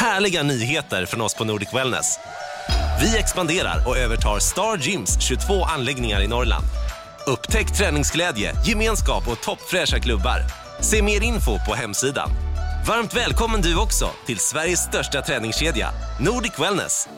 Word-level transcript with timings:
Härliga 0.00 0.42
nyheter 0.42 1.06
från 1.06 1.20
oss 1.20 1.34
på 1.34 1.44
Nordic 1.44 1.74
Wellness. 1.74 2.18
Vi 3.00 3.18
expanderar 3.18 3.88
och 3.88 3.98
övertar 3.98 4.38
Star 4.38 4.76
Gyms 4.76 5.20
22 5.20 5.64
anläggningar 5.64 6.20
i 6.20 6.28
Norrland. 6.28 6.64
Upptäck 7.26 7.76
träningsglädje, 7.78 8.52
gemenskap 8.66 9.28
och 9.28 9.40
toppfräscha 9.40 9.98
klubbar. 9.98 10.40
Se 10.82 11.02
mer 11.02 11.22
info 11.22 11.58
på 11.68 11.74
hemsidan. 11.74 12.30
Varmt 12.88 13.16
välkommen 13.16 13.60
du 13.60 13.80
också 13.80 14.10
till 14.26 14.38
Sveriges 14.38 14.80
största 14.80 15.22
träningskedja, 15.22 15.90
Nordic 16.20 16.52
Wellness. 16.58 17.08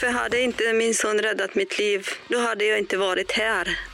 För 0.00 0.12
hade 0.12 0.40
inte 0.40 0.72
min 0.72 0.94
son 0.94 1.18
räddat 1.18 1.54
mitt 1.54 1.78
liv, 1.78 2.06
då 2.28 2.38
hade 2.38 2.64
jag 2.64 2.78
inte 2.78 2.96
varit 2.96 3.32
här. 3.32 3.93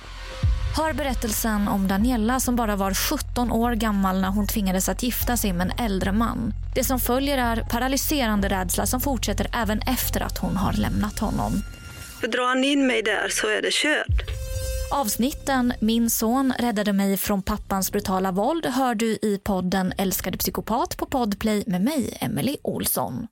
Hör 0.76 0.92
berättelsen 0.92 1.68
om 1.68 1.88
Daniela 1.88 2.40
som 2.40 2.56
bara 2.56 2.76
var 2.76 2.94
17 2.94 3.52
år 3.52 3.72
gammal 3.72 4.20
när 4.20 4.28
hon 4.28 4.46
tvingades 4.46 4.88
att 4.88 5.02
gifta 5.02 5.36
sig 5.36 5.52
med 5.52 5.70
en 5.70 5.84
äldre 5.84 6.12
man. 6.12 6.52
Det 6.74 6.84
som 6.84 7.00
följer 7.00 7.38
är 7.38 7.62
paralyserande 7.70 8.48
rädsla 8.48 8.86
som 8.86 9.00
fortsätter 9.00 9.46
även 9.52 9.80
efter 9.80 10.20
att 10.20 10.38
hon 10.38 10.56
har 10.56 10.72
lämnat 10.72 11.18
honom. 11.18 11.52
För 12.20 12.28
drar 12.28 12.48
han 12.48 12.64
in 12.64 12.86
mig 12.86 13.02
där 13.02 13.28
så 13.30 13.46
är 13.46 13.62
det 13.62 13.72
kört. 13.72 14.30
Avsnitten 14.92 15.72
Min 15.80 16.10
son 16.10 16.52
räddade 16.58 16.92
mig 16.92 17.16
från 17.16 17.42
pappans 17.42 17.92
brutala 17.92 18.32
våld 18.32 18.66
hör 18.66 18.94
du 18.94 19.06
i 19.06 19.40
podden 19.44 19.92
Älskade 19.98 20.38
psykopat 20.38 20.96
på 20.96 21.06
Podplay 21.06 21.64
med 21.66 21.80
mig, 21.80 22.18
Emily 22.20 22.56
Olsson. 22.62 23.26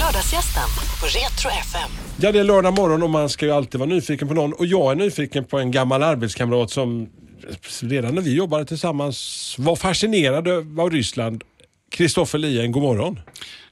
Lördagsgästen 0.00 0.68
på 1.00 1.06
Retro 1.06 1.48
FM. 1.60 1.90
Ja, 2.20 2.32
det 2.32 2.38
är 2.38 2.44
lördag 2.44 2.74
morgon 2.74 3.02
och 3.02 3.10
man 3.10 3.28
ska 3.28 3.46
ju 3.46 3.52
alltid 3.52 3.80
vara 3.80 3.90
nyfiken 3.90 4.28
på 4.28 4.34
någon. 4.34 4.52
Och 4.52 4.66
jag 4.66 4.92
är 4.92 4.96
nyfiken 4.96 5.44
på 5.44 5.58
en 5.58 5.70
gammal 5.70 6.02
arbetskamrat 6.02 6.70
som 6.70 7.08
redan 7.80 8.14
när 8.14 8.22
vi 8.22 8.34
jobbade 8.34 8.64
tillsammans 8.64 9.54
var 9.58 9.76
fascinerad 9.76 10.48
av 10.80 10.90
Ryssland. 10.90 11.44
Kristoffer 11.90 12.38
Lien, 12.38 12.72
god 12.72 12.82
morgon. 12.82 13.20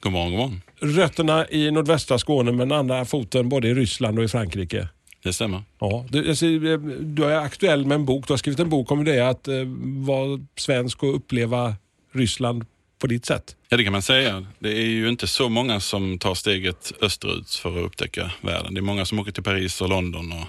God 0.00 0.12
morgon, 0.12 0.30
god 0.30 0.38
morgon. 0.38 0.62
Rötterna 0.80 1.48
i 1.50 1.70
nordvästra 1.70 2.18
Skåne 2.18 2.52
men 2.52 2.72
andra 2.72 3.04
foten 3.04 3.48
både 3.48 3.68
i 3.68 3.74
Ryssland 3.74 4.18
och 4.18 4.24
i 4.24 4.28
Frankrike. 4.28 4.88
Det 5.22 5.32
stämmer. 5.32 5.62
Ja, 5.80 6.06
du, 6.08 6.28
alltså, 6.28 6.46
du 7.00 7.24
är 7.24 7.36
aktuell 7.36 7.86
med 7.86 7.94
en 7.94 8.04
bok. 8.04 8.26
Du 8.26 8.32
har 8.32 8.38
skrivit 8.38 8.60
en 8.60 8.68
bok 8.68 8.90
om 8.90 9.04
det 9.04 9.20
att 9.20 9.48
eh, 9.48 9.54
vara 10.06 10.40
svensk 10.56 11.02
och 11.02 11.16
uppleva 11.16 11.74
Ryssland 12.12 12.64
på 12.98 13.06
ditt 13.06 13.26
sätt. 13.26 13.56
Ja, 13.68 13.76
det 13.76 13.84
kan 13.84 13.92
man 13.92 14.02
säga. 14.02 14.46
Det 14.58 14.72
är 14.72 14.86
ju 14.86 15.08
inte 15.08 15.26
så 15.26 15.48
många 15.48 15.80
som 15.80 16.18
tar 16.18 16.34
steget 16.34 16.92
österut 17.00 17.50
för 17.50 17.78
att 17.78 17.86
upptäcka 17.86 18.30
världen. 18.40 18.74
Det 18.74 18.80
är 18.80 18.82
många 18.82 19.04
som 19.04 19.18
åker 19.18 19.32
till 19.32 19.42
Paris 19.42 19.80
och 19.80 19.88
London 19.88 20.32
och 20.32 20.46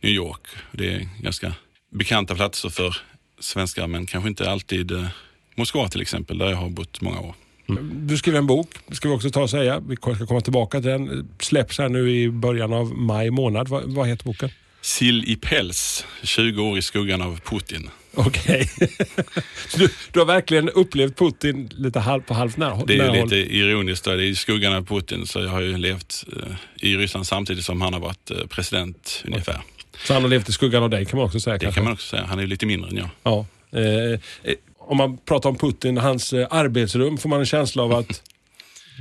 New 0.00 0.12
York. 0.12 0.40
Det 0.72 0.94
är 0.94 1.08
ganska 1.20 1.54
bekanta 1.90 2.34
platser 2.34 2.68
för 2.68 2.96
svenskar, 3.38 3.86
men 3.86 4.06
kanske 4.06 4.28
inte 4.28 4.50
alltid 4.50 4.90
eh, 4.90 5.06
Moskva 5.54 5.88
till 5.88 6.00
exempel, 6.00 6.38
där 6.38 6.50
jag 6.50 6.56
har 6.56 6.68
bott 6.68 7.00
många 7.00 7.20
år. 7.20 7.34
Mm. 7.68 8.06
Du 8.06 8.18
skriver 8.18 8.38
en 8.38 8.46
bok, 8.46 8.68
det 8.86 8.94
ska 8.94 9.08
vi 9.08 9.14
också 9.14 9.30
ta 9.30 9.42
och 9.42 9.50
säga. 9.50 9.80
Vi 9.88 9.96
ska 9.96 10.26
komma 10.26 10.40
tillbaka 10.40 10.80
till 10.80 10.90
den. 10.90 11.28
Släpps 11.40 11.78
här 11.78 11.88
nu 11.88 12.10
i 12.10 12.30
början 12.30 12.72
av 12.72 12.94
maj 12.94 13.30
månad. 13.30 13.68
Vad, 13.68 13.84
vad 13.84 14.08
heter 14.08 14.24
boken? 14.24 14.50
Sill 14.82 15.24
i 15.26 15.36
päls, 15.36 16.06
20 16.22 16.62
år 16.62 16.78
i 16.78 16.82
skuggan 16.82 17.22
av 17.22 17.40
Putin. 17.40 17.90
Okej. 18.14 18.70
du, 19.76 19.88
du 20.12 20.18
har 20.18 20.26
verkligen 20.26 20.68
upplevt 20.68 21.16
Putin 21.18 21.70
lite 21.76 22.00
halv, 22.00 22.22
på 22.22 22.34
halvt 22.34 22.56
när, 22.56 22.86
Det 22.86 22.94
är 22.94 22.98
närhåll. 22.98 23.28
lite 23.28 23.36
ironiskt. 23.56 24.04
Då. 24.04 24.10
Det 24.10 24.24
är 24.24 24.26
i 24.26 24.36
skuggan 24.36 24.74
av 24.74 24.86
Putin, 24.86 25.26
så 25.26 25.40
jag 25.40 25.48
har 25.48 25.60
ju 25.60 25.76
levt 25.78 26.24
eh, 26.36 26.88
i 26.88 26.96
Ryssland 26.96 27.26
samtidigt 27.26 27.64
som 27.64 27.80
han 27.80 27.92
har 27.92 28.00
varit 28.00 28.30
eh, 28.30 28.36
president 28.46 29.22
ungefär. 29.26 29.60
Så 30.06 30.12
han 30.14 30.22
har 30.22 30.28
levt 30.28 30.48
i 30.48 30.52
skuggan 30.52 30.82
av 30.82 30.90
dig 30.90 31.04
kan 31.06 31.16
man 31.16 31.26
också 31.26 31.40
säga. 31.40 31.54
Det 31.54 31.60
kanske. 31.64 31.78
kan 31.78 31.84
man 31.84 31.92
också 31.92 32.06
säga. 32.06 32.24
Han 32.28 32.38
är 32.38 32.46
lite 32.46 32.66
mindre 32.66 32.90
än 32.90 32.96
jag. 32.96 33.08
Ja. 33.22 33.46
Eh, 33.72 34.12
eh, 34.42 34.54
om 34.78 34.96
man 34.96 35.16
pratar 35.18 35.48
om 35.50 35.56
Putin, 35.56 35.96
hans 35.96 36.32
arbetsrum 36.32 37.18
får 37.18 37.28
man 37.28 37.40
en 37.40 37.46
känsla 37.46 37.82
av 37.82 37.92
att 37.92 38.22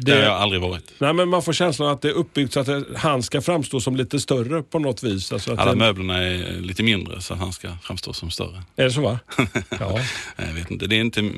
Det 0.02 0.12
har 0.12 0.20
jag 0.20 0.32
aldrig 0.32 0.62
varit. 0.62 0.94
Nej, 0.98 1.14
men 1.14 1.30
man 1.30 1.44
får 1.44 1.54
känslan 1.54 1.90
att 1.90 2.02
det 2.02 2.08
är 2.08 2.14
uppbyggt 2.14 2.54
så 2.54 2.60
att 2.60 2.66
det, 2.66 2.84
han 2.96 3.24
ska 3.24 3.42
framstå 3.42 3.80
som 3.80 3.96
lite 3.96 4.20
större 4.20 4.64
på 4.64 4.80
något 4.80 5.04
vis. 5.04 5.34
Alltså 5.34 5.56
Alla 5.56 5.72
det, 5.72 5.78
möblerna 5.78 6.24
är 6.24 6.62
lite 6.62 6.84
mindre 6.84 7.22
så 7.22 7.34
att 7.34 7.40
han 7.40 7.54
ska 7.54 7.70
framstå 7.84 8.14
som 8.14 8.32
större. 8.32 8.64
är 8.76 8.84
det 8.84 8.92
så 8.92 9.02
va? 9.02 9.20
ja. 9.80 10.00
Jag 10.36 10.54
vet 10.54 10.72
inte. 10.72 10.88
Det, 10.88 10.96
är 10.96 11.02
inte. 11.02 11.32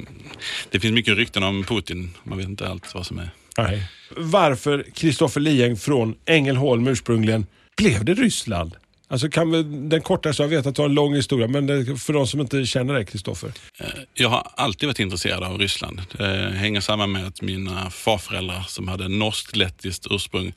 det 0.69 0.79
finns 0.79 0.93
mycket 0.93 1.17
rykten 1.17 1.43
om 1.43 1.63
Putin. 1.63 2.13
Man 2.23 2.37
vet 2.37 2.47
inte 2.47 2.67
allt 2.67 2.95
vad 2.95 3.05
som 3.05 3.19
är. 3.19 3.29
Nej. 3.57 3.83
Varför 4.17 4.85
Kristoffer 4.93 5.41
Lieng 5.41 5.77
från 5.77 6.15
Ängelholm 6.25 6.87
ursprungligen 6.87 7.45
blev 7.77 8.05
det 8.05 8.13
Ryssland? 8.13 8.75
Alltså 9.11 9.29
kan 9.29 9.51
vi, 9.51 9.63
den 9.63 10.01
kortaste, 10.01 10.43
jag 10.43 10.47
vet 10.47 10.65
att 10.65 10.75
du 10.75 10.81
har 10.81 10.89
en 10.89 10.95
lång 10.95 11.15
historia, 11.15 11.47
men 11.47 11.67
det, 11.67 11.97
för 11.97 12.13
de 12.13 12.27
som 12.27 12.39
inte 12.39 12.65
känner 12.65 12.93
dig 12.93 13.05
Kristoffer. 13.05 13.51
Eh, 13.79 13.87
jag 14.13 14.29
har 14.29 14.47
alltid 14.55 14.87
varit 14.87 14.99
intresserad 14.99 15.43
av 15.43 15.57
Ryssland. 15.57 16.01
Det 16.11 16.53
hänger 16.55 16.81
samman 16.81 17.11
med 17.11 17.27
att 17.27 17.41
mina 17.41 17.89
farföräldrar 17.89 18.63
som 18.67 18.87
hade 18.87 19.07
norskt-lettiskt 19.07 20.07
ursprung 20.09 20.53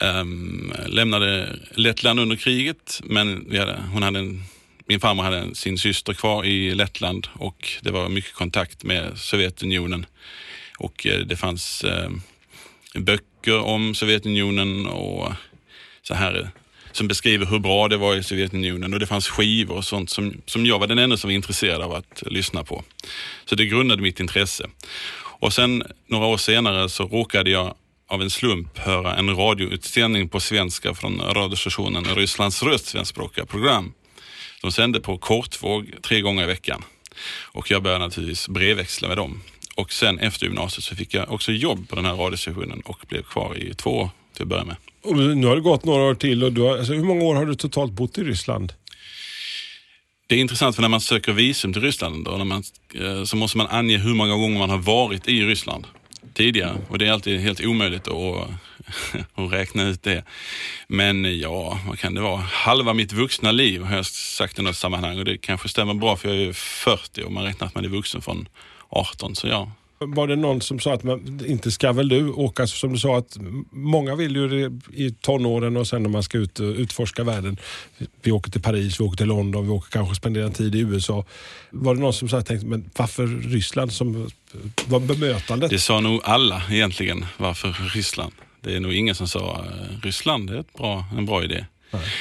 ehm, 0.00 0.72
lämnade 0.86 1.56
Lettland 1.74 2.20
under 2.20 2.36
kriget. 2.36 3.00
Men 3.04 3.50
vi 3.50 3.58
hade, 3.58 3.82
hon 3.92 4.02
hade 4.02 4.18
en, 4.18 4.42
min 4.86 5.00
farmor 5.00 5.22
hade 5.22 5.54
sin 5.54 5.78
syster 5.78 6.12
kvar 6.12 6.44
i 6.44 6.74
Lettland 6.74 7.28
och 7.32 7.68
det 7.82 7.90
var 7.90 8.08
mycket 8.08 8.34
kontakt 8.34 8.84
med 8.84 9.18
Sovjetunionen. 9.18 10.06
Och 10.78 11.06
eh, 11.06 11.20
det 11.20 11.36
fanns 11.36 11.84
eh, 11.84 12.10
böcker 12.94 13.60
om 13.60 13.94
Sovjetunionen 13.94 14.86
och 14.86 15.32
så 16.02 16.14
här 16.14 16.50
som 16.96 17.08
beskriver 17.08 17.46
hur 17.46 17.58
bra 17.58 17.88
det 17.88 17.96
var 17.96 18.14
i 18.16 18.22
Sovjetunionen 18.22 18.94
och 18.94 19.00
det 19.00 19.06
fanns 19.06 19.28
skivor 19.28 19.76
och 19.76 19.84
sånt 19.84 20.10
som, 20.10 20.40
som 20.46 20.66
jag 20.66 20.78
var 20.78 20.86
den 20.86 20.98
enda 20.98 21.16
som 21.16 21.28
var 21.28 21.34
intresserad 21.34 21.82
av 21.82 21.92
att 21.92 22.22
lyssna 22.26 22.64
på. 22.64 22.84
Så 23.44 23.54
det 23.54 23.66
grundade 23.66 24.02
mitt 24.02 24.20
intresse. 24.20 24.66
Och 25.18 25.52
sen 25.52 25.82
några 26.06 26.26
år 26.26 26.36
senare 26.36 26.88
så 26.88 27.04
råkade 27.04 27.50
jag 27.50 27.74
av 28.08 28.22
en 28.22 28.30
slump 28.30 28.78
höra 28.78 29.16
en 29.16 29.36
radioutsändning 29.36 30.28
på 30.28 30.40
svenska 30.40 30.94
från 30.94 31.20
radiostationen 31.20 32.04
Rysslands 32.04 32.62
röst 32.62 32.86
svenskspråkiga 32.86 33.46
program. 33.46 33.92
De 34.62 34.72
sände 34.72 35.00
på 35.00 35.18
kortvåg 35.18 35.92
tre 36.02 36.20
gånger 36.20 36.42
i 36.42 36.46
veckan. 36.46 36.82
Och 37.42 37.70
jag 37.70 37.82
började 37.82 38.04
naturligtvis 38.04 38.48
brevväxla 38.48 39.08
med 39.08 39.16
dem. 39.16 39.42
Och 39.74 39.92
sen 39.92 40.18
efter 40.18 40.46
gymnasiet 40.46 40.84
så 40.84 40.96
fick 40.96 41.14
jag 41.14 41.32
också 41.32 41.52
jobb 41.52 41.88
på 41.88 41.96
den 41.96 42.04
här 42.04 42.14
radiostationen 42.14 42.80
och 42.80 43.04
blev 43.08 43.22
kvar 43.22 43.58
i 43.58 43.74
två 43.74 43.90
år 43.90 44.10
till 44.32 44.42
att 44.42 44.48
börja 44.48 44.64
med. 44.64 44.76
Och 45.06 45.16
nu 45.16 45.46
har 45.46 45.54
det 45.54 45.62
gått 45.62 45.84
några 45.84 46.02
år 46.02 46.14
till 46.14 46.44
och 46.44 46.52
du 46.52 46.60
har, 46.60 46.78
alltså, 46.78 46.92
hur 46.92 47.04
många 47.04 47.24
år 47.24 47.34
har 47.34 47.46
du 47.46 47.54
totalt 47.54 47.92
bott 47.92 48.18
i 48.18 48.24
Ryssland? 48.24 48.72
Det 50.26 50.34
är 50.34 50.38
intressant 50.38 50.74
för 50.74 50.82
när 50.82 50.88
man 50.88 51.00
söker 51.00 51.32
visum 51.32 51.72
till 51.72 51.82
Ryssland 51.82 52.24
då, 52.24 52.30
när 52.30 52.44
man, 52.44 52.62
eh, 52.94 53.24
så 53.24 53.36
måste 53.36 53.58
man 53.58 53.66
ange 53.66 53.98
hur 53.98 54.14
många 54.14 54.34
gånger 54.34 54.58
man 54.58 54.70
har 54.70 54.78
varit 54.78 55.28
i 55.28 55.42
Ryssland 55.42 55.86
tidigare 56.34 56.76
och 56.88 56.98
det 56.98 57.06
är 57.06 57.12
alltid 57.12 57.40
helt 57.40 57.60
omöjligt 57.60 58.08
att, 58.08 58.50
att 59.34 59.52
räkna 59.52 59.82
ut 59.82 60.02
det. 60.02 60.24
Men 60.88 61.38
ja, 61.38 61.78
vad 61.88 61.98
kan 61.98 62.14
det 62.14 62.20
vara? 62.20 62.40
Halva 62.40 62.94
mitt 62.94 63.12
vuxna 63.12 63.52
liv 63.52 63.82
har 63.82 63.96
jag 63.96 64.06
sagt 64.06 64.58
i 64.58 64.62
något 64.62 64.76
sammanhang 64.76 65.18
och 65.18 65.24
det 65.24 65.38
kanske 65.38 65.68
stämmer 65.68 65.94
bra 65.94 66.16
för 66.16 66.28
jag 66.28 66.48
är 66.48 66.52
40 66.52 67.22
och 67.22 67.32
man 67.32 67.44
räknar 67.44 67.66
att 67.66 67.74
man 67.74 67.84
är 67.84 67.88
vuxen 67.88 68.22
från 68.22 68.48
18 68.88 69.36
så 69.36 69.46
ja. 69.46 69.72
Var 69.98 70.26
det 70.26 70.36
någon 70.36 70.60
som 70.60 70.80
sa 70.80 70.94
att 70.94 71.02
man, 71.02 71.40
inte 71.46 71.70
ska 71.70 71.92
väl 71.92 72.08
du 72.08 72.30
åka, 72.30 72.66
som 72.66 72.92
du 72.92 72.98
sa 72.98 73.18
att 73.18 73.36
många 73.70 74.14
vill 74.14 74.36
ju 74.36 74.48
det 74.48 74.80
i 74.94 75.10
tonåren 75.10 75.76
och 75.76 75.86
sen 75.86 76.02
när 76.02 76.10
man 76.10 76.22
ska 76.22 76.38
ut 76.38 76.60
och 76.60 76.74
utforska 76.74 77.24
världen. 77.24 77.56
Vi 78.22 78.30
åker 78.30 78.50
till 78.50 78.62
Paris, 78.62 79.00
vi 79.00 79.04
åker 79.04 79.16
till 79.16 79.26
London, 79.26 79.66
vi 79.66 79.70
åker 79.70 79.90
kanske 79.90 80.14
spendera 80.14 80.46
en 80.46 80.52
tid 80.52 80.74
i 80.74 80.78
USA. 80.78 81.24
Var 81.70 81.94
det 81.94 82.00
någon 82.00 82.12
som 82.12 82.28
sa, 82.28 82.42
tänkte, 82.42 82.66
men 82.66 82.90
varför 82.96 83.26
Ryssland 83.26 83.92
som 83.92 84.30
var 84.86 85.00
bemötandet? 85.00 85.70
Det 85.70 85.78
sa 85.78 86.00
nog 86.00 86.20
alla 86.24 86.62
egentligen, 86.70 87.26
varför 87.36 87.76
Ryssland? 87.94 88.32
Det 88.60 88.76
är 88.76 88.80
nog 88.80 88.94
ingen 88.94 89.14
som 89.14 89.28
sa 89.28 89.64
eh, 89.64 90.00
Ryssland, 90.02 90.50
det 90.50 90.56
är 90.56 90.60
ett 90.60 90.72
bra, 90.72 91.04
en 91.18 91.26
bra 91.26 91.44
idé. 91.44 91.64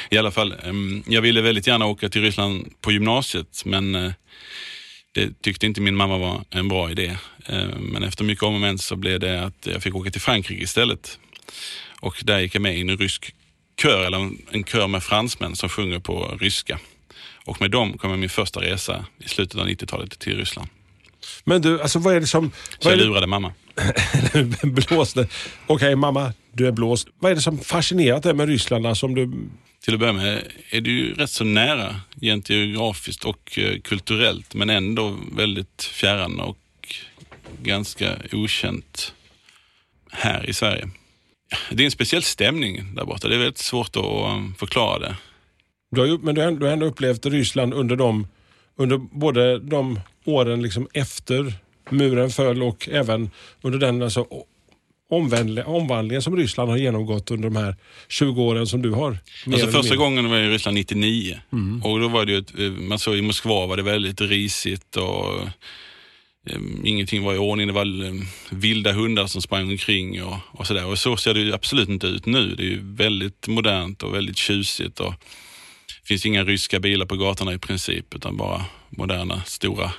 I 0.09 0.17
alla 0.17 0.31
fall, 0.31 0.53
em, 0.63 1.03
jag 1.07 1.21
ville 1.21 1.41
väldigt 1.41 1.67
gärna 1.67 1.85
åka 1.85 2.09
till 2.09 2.21
Ryssland 2.21 2.67
på 2.81 2.91
gymnasiet 2.91 3.61
men 3.65 3.95
eh, 3.95 4.11
det 5.15 5.41
tyckte 5.41 5.65
inte 5.65 5.81
min 5.81 5.95
mamma 5.95 6.17
var 6.17 6.43
en 6.49 6.67
bra 6.67 6.91
idé. 6.91 7.17
Eh, 7.45 7.65
Men 7.79 8.03
efter 8.03 8.23
mycket 8.23 8.43
om 8.43 8.53
och 8.55 8.61
men 8.61 8.77
så 8.77 8.95
blev 8.95 9.19
det 9.19 9.43
att 9.43 9.67
jag 9.73 9.83
fick 9.83 9.95
åka 9.95 10.11
till 10.11 10.21
Frankrike 10.21 10.63
istället. 10.63 11.19
Och 11.99 12.15
där 12.23 12.39
gick 12.39 12.55
jag 12.55 12.61
med 12.61 12.77
i 12.77 12.81
en 12.81 12.97
rysk 12.97 13.33
kör, 13.81 14.05
eller 14.05 14.17
en- 14.51 14.63
kör 14.63 14.87
med 14.87 15.03
fransmän 15.03 15.55
som 15.55 15.69
sjunger 15.69 15.99
på 15.99 16.37
ryska. 16.41 16.79
Och 17.45 17.61
med 17.61 17.71
dem 17.71 17.97
kom 17.97 18.09
jag 18.09 18.19
min 18.19 18.29
första 18.29 18.61
resa 18.61 19.05
i 19.19 19.29
slutet 19.29 19.59
av 19.61 19.67
90-talet 19.67 20.19
till 20.19 20.37
Ryssland. 20.37 20.69
Men 21.43 21.61
du, 21.61 21.81
alltså 21.81 21.99
vad 21.99 22.15
är 22.15 22.19
det 22.19 22.27
som... 22.27 22.51
Så 22.51 22.77
Vad 22.89 22.93
är 22.93 22.97
jag 22.97 23.07
lurade 23.07 23.27
mamma. 23.27 23.53
blåste. 24.63 25.27
Okej 25.67 25.95
mamma, 25.95 26.33
du 26.55 26.67
är 26.67 26.71
blåst. 26.71 27.07
Vad 27.19 27.31
är 27.31 27.35
det 27.35 27.41
som 27.41 27.57
fascinerat 27.57 28.23
dig 28.23 28.33
med 28.33 28.47
Ryssland? 28.47 28.87
Alltså, 28.87 29.05
om 29.05 29.15
du, 29.15 29.31
Till 29.83 29.93
att 29.93 29.99
börja 29.99 30.13
med 30.13 30.43
är 30.69 30.81
det 30.81 30.89
ju 30.89 31.13
rätt 31.13 31.29
så 31.29 31.43
nära 31.43 31.95
rent 32.21 32.49
geografiskt 32.49 33.25
och 33.25 33.59
eh, 33.59 33.79
kulturellt 33.81 34.53
men 34.53 34.69
ändå 34.69 35.17
väldigt 35.37 35.83
fjärran 35.83 36.39
och 36.39 36.57
ganska 37.61 38.15
okänt 38.31 39.13
här 40.11 40.49
i 40.49 40.53
Sverige. 40.53 40.89
Det 41.71 41.83
är 41.83 41.85
en 41.85 41.91
speciell 41.91 42.23
stämning 42.23 42.95
där 42.95 43.05
borta. 43.05 43.27
Det 43.27 43.35
är 43.35 43.39
väldigt 43.39 43.57
svårt 43.57 43.95
att 43.95 44.05
um, 44.05 44.55
förklara 44.59 44.99
det. 44.99 45.15
du 45.91 45.99
har, 46.01 46.07
ju- 46.07 46.17
men 46.17 46.35
du 46.35 46.41
har, 46.41 46.51
du 46.51 46.65
har 46.65 46.73
ändå 46.73 46.85
upplevt 46.85 47.25
Ryssland 47.25 47.73
under 47.73 47.95
de, 47.95 48.27
under 48.77 48.97
både 48.97 49.59
de 49.59 49.99
åren 50.25 50.61
liksom 50.61 50.87
efter 50.93 51.53
muren 51.89 52.29
föll 52.29 52.63
och 52.63 52.89
även 52.91 53.29
under 53.61 53.79
den 53.79 54.01
alltså, 54.01 54.27
omvandlingen 55.09 56.21
som 56.21 56.37
Ryssland 56.37 56.69
har 56.69 56.77
genomgått 56.77 57.31
under 57.31 57.49
de 57.49 57.55
här 57.55 57.75
20 58.09 58.41
åren 58.43 58.67
som 58.67 58.81
du 58.81 58.91
har. 58.91 59.17
Alltså 59.47 59.67
första 59.67 59.95
gången 59.95 60.29
var 60.29 60.37
jag 60.37 60.45
i 60.45 60.49
Ryssland 60.49 60.75
99 60.75 61.39
och 61.83 61.99
då 61.99 62.07
var 62.07 62.25
det 62.25 62.31
ju 62.31 62.37
ett, 62.37 62.59
eh, 62.59 62.71
man 62.71 62.99
såg 62.99 63.15
i 63.15 63.21
Moskva 63.21 63.65
var 63.65 63.77
det 63.77 63.83
väldigt 63.83 64.21
risigt 64.21 64.97
och 64.97 65.41
eh, 66.49 66.59
ingenting 66.83 67.23
var 67.23 67.33
i 67.33 67.37
ordning. 67.37 67.67
Det 67.67 67.73
var 67.73 68.05
eh, 68.05 68.13
vilda 68.49 68.91
hundar 68.91 69.27
som 69.27 69.41
sprang 69.41 69.69
omkring 69.69 70.23
och, 70.23 70.37
och 70.51 70.67
sådär. 70.67 70.85
Och 70.85 70.99
så 70.99 71.17
ser 71.17 71.33
det 71.33 71.39
ju 71.39 71.53
absolut 71.53 71.89
inte 71.89 72.07
ut 72.07 72.25
nu. 72.25 72.55
Det 72.55 72.63
är 72.63 72.67
ju 72.67 72.79
väldigt 72.83 73.47
modernt 73.47 74.03
och 74.03 74.13
väldigt 74.13 74.37
tjusigt 74.37 74.99
och 74.99 75.13
det 76.01 76.07
finns 76.07 76.25
inga 76.25 76.43
ryska 76.43 76.79
bilar 76.79 77.05
på 77.05 77.15
gatorna 77.15 77.53
i 77.53 77.57
princip 77.57 78.15
utan 78.15 78.37
bara 78.37 78.65
moderna 78.89 79.43
stora 79.45 79.91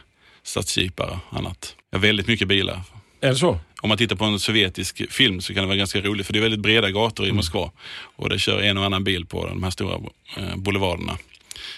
stadsjeepar 0.43 1.19
och 1.31 1.39
annat. 1.39 1.77
Ja, 1.91 1.99
väldigt 1.99 2.27
mycket 2.27 2.49
bilar. 2.49 2.81
Är 3.27 3.31
det 3.31 3.37
så? 3.37 3.59
Om 3.81 3.89
man 3.89 3.99
tittar 3.99 4.17
på 4.17 4.25
en 4.25 4.39
sovjetisk 4.41 5.13
film 5.13 5.41
så 5.41 5.55
kan 5.55 5.63
det 5.63 5.67
vara 5.67 5.77
ganska 5.77 6.01
roligt 6.01 6.27
för 6.27 6.33
det 6.33 6.39
är 6.39 6.41
väldigt 6.43 6.61
breda 6.61 6.91
gator 6.91 7.25
Mm. 7.25 7.35
i 7.35 7.37
Moskva 7.37 7.71
och 8.17 8.29
det 8.29 8.39
kör 8.39 8.63
en 8.63 8.79
och 8.79 8.85
annan 8.85 9.05
bil 9.05 9.27
på 9.27 9.47
de 9.47 9.63
här 9.63 9.71
stora 9.71 9.95
eh, 10.37 10.57
boulevarderna. 10.57 11.19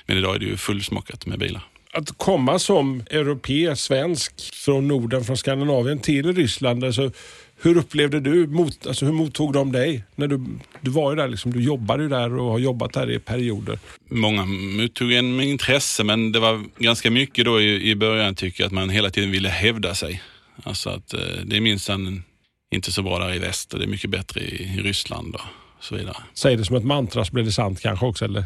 Men 0.06 0.18
idag 0.18 0.34
är 0.34 0.38
det 0.38 0.44
ju 0.46 0.56
fullsmockat 0.56 1.26
med 1.26 1.38
bilar. 1.38 1.62
Att 1.92 2.18
komma 2.18 2.58
som 2.58 3.02
europé, 3.10 3.76
svensk, 3.76 4.32
från 4.54 4.88
Norden, 4.88 5.24
från 5.24 5.36
Skandinavien 5.36 5.98
till 5.98 6.34
Ryssland. 6.34 6.84
Alltså, 6.84 7.10
hur 7.62 7.76
upplevde 7.76 8.20
du, 8.20 8.46
mot, 8.46 8.86
alltså, 8.86 9.04
hur 9.04 9.12
mottog 9.12 9.52
de 9.52 9.72
dig? 9.72 10.04
När 10.16 10.26
du, 10.26 10.44
du 10.80 10.90
var 10.90 11.10
ju 11.12 11.16
där, 11.16 11.28
liksom, 11.28 11.52
du 11.52 11.62
jobbade 11.62 12.02
ju 12.02 12.08
där 12.08 12.38
och 12.38 12.50
har 12.50 12.58
jobbat 12.58 12.92
där 12.92 13.10
i 13.10 13.18
perioder. 13.18 13.78
Många 14.10 14.44
mottog 14.44 15.12
en 15.12 15.36
med 15.36 15.46
intresse 15.46 16.04
men 16.04 16.32
det 16.32 16.40
var 16.40 16.64
ganska 16.78 17.10
mycket 17.10 17.44
då 17.44 17.60
i, 17.60 17.90
i 17.90 17.94
början 17.94 18.34
tycker 18.34 18.62
jag 18.62 18.66
att 18.66 18.72
man 18.72 18.90
hela 18.90 19.10
tiden 19.10 19.30
ville 19.30 19.48
hävda 19.48 19.94
sig. 19.94 20.22
Alltså 20.62 20.90
att 20.90 21.14
eh, 21.14 21.20
det 21.44 21.56
är 21.56 21.60
minsann 21.60 22.22
inte 22.70 22.92
så 22.92 23.02
bra 23.02 23.18
där 23.18 23.34
i 23.34 23.38
väst 23.38 23.72
och 23.72 23.78
det 23.78 23.84
är 23.84 23.88
mycket 23.88 24.10
bättre 24.10 24.40
i, 24.40 24.80
Ryssland 24.82 25.34
och 25.34 25.40
så 25.80 25.96
vidare. 25.96 26.16
Säg 26.34 26.56
det 26.56 26.64
som 26.64 26.76
ett 26.76 26.84
mantra 26.84 27.24
så 27.24 27.32
blir 27.32 27.44
det 27.44 27.52
sant 27.52 27.80
kanske 27.80 28.06
också. 28.06 28.24
Eller? 28.24 28.44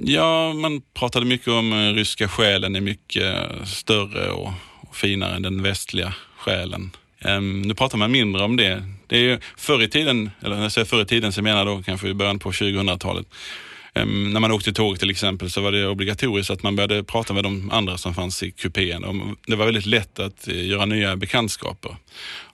Ja, 0.00 0.52
man 0.52 0.82
pratade 0.94 1.26
mycket 1.26 1.48
om 1.48 1.72
eh, 1.72 1.94
ryska 1.94 2.28
själen 2.28 2.76
är 2.76 2.80
mycket 2.80 3.22
eh, 3.22 3.64
större 3.64 4.30
och, 4.30 4.52
och 4.80 4.96
finare 4.96 5.36
än 5.36 5.42
den 5.42 5.62
västliga 5.62 6.14
själen. 6.36 6.90
Ehm, 7.20 7.62
nu 7.62 7.74
pratar 7.74 7.98
man 7.98 8.10
mindre 8.10 8.42
om 8.42 8.56
det. 8.56 8.82
Det 9.06 9.16
är 9.16 9.20
ju 9.20 9.38
förr 9.56 9.82
i 9.82 9.88
tiden, 9.88 10.30
eller 10.40 10.56
när 10.56 10.62
jag 10.62 10.72
säger 10.72 10.84
förr 10.84 11.02
i 11.02 11.06
tiden 11.06 11.32
så 11.32 11.42
menar 11.42 11.58
jag 11.58 11.66
då 11.66 11.82
kanske 11.82 12.08
i 12.08 12.14
början 12.14 12.38
på 12.38 12.50
2000-talet. 12.50 13.26
Ehm, 13.98 14.32
när 14.32 14.40
man 14.40 14.52
åkte 14.52 14.72
tåg 14.72 14.98
till 14.98 15.10
exempel 15.10 15.50
så 15.50 15.60
var 15.60 15.72
det 15.72 15.86
obligatoriskt 15.86 16.50
att 16.50 16.62
man 16.62 16.76
började 16.76 17.04
prata 17.04 17.34
med 17.34 17.44
de 17.44 17.70
andra 17.70 17.98
som 17.98 18.14
fanns 18.14 18.42
i 18.42 18.50
kupén. 18.50 19.36
Det 19.46 19.56
var 19.56 19.64
väldigt 19.64 19.86
lätt 19.86 20.18
att 20.18 20.48
eh, 20.48 20.66
göra 20.66 20.86
nya 20.86 21.16
bekantskaper. 21.16 21.96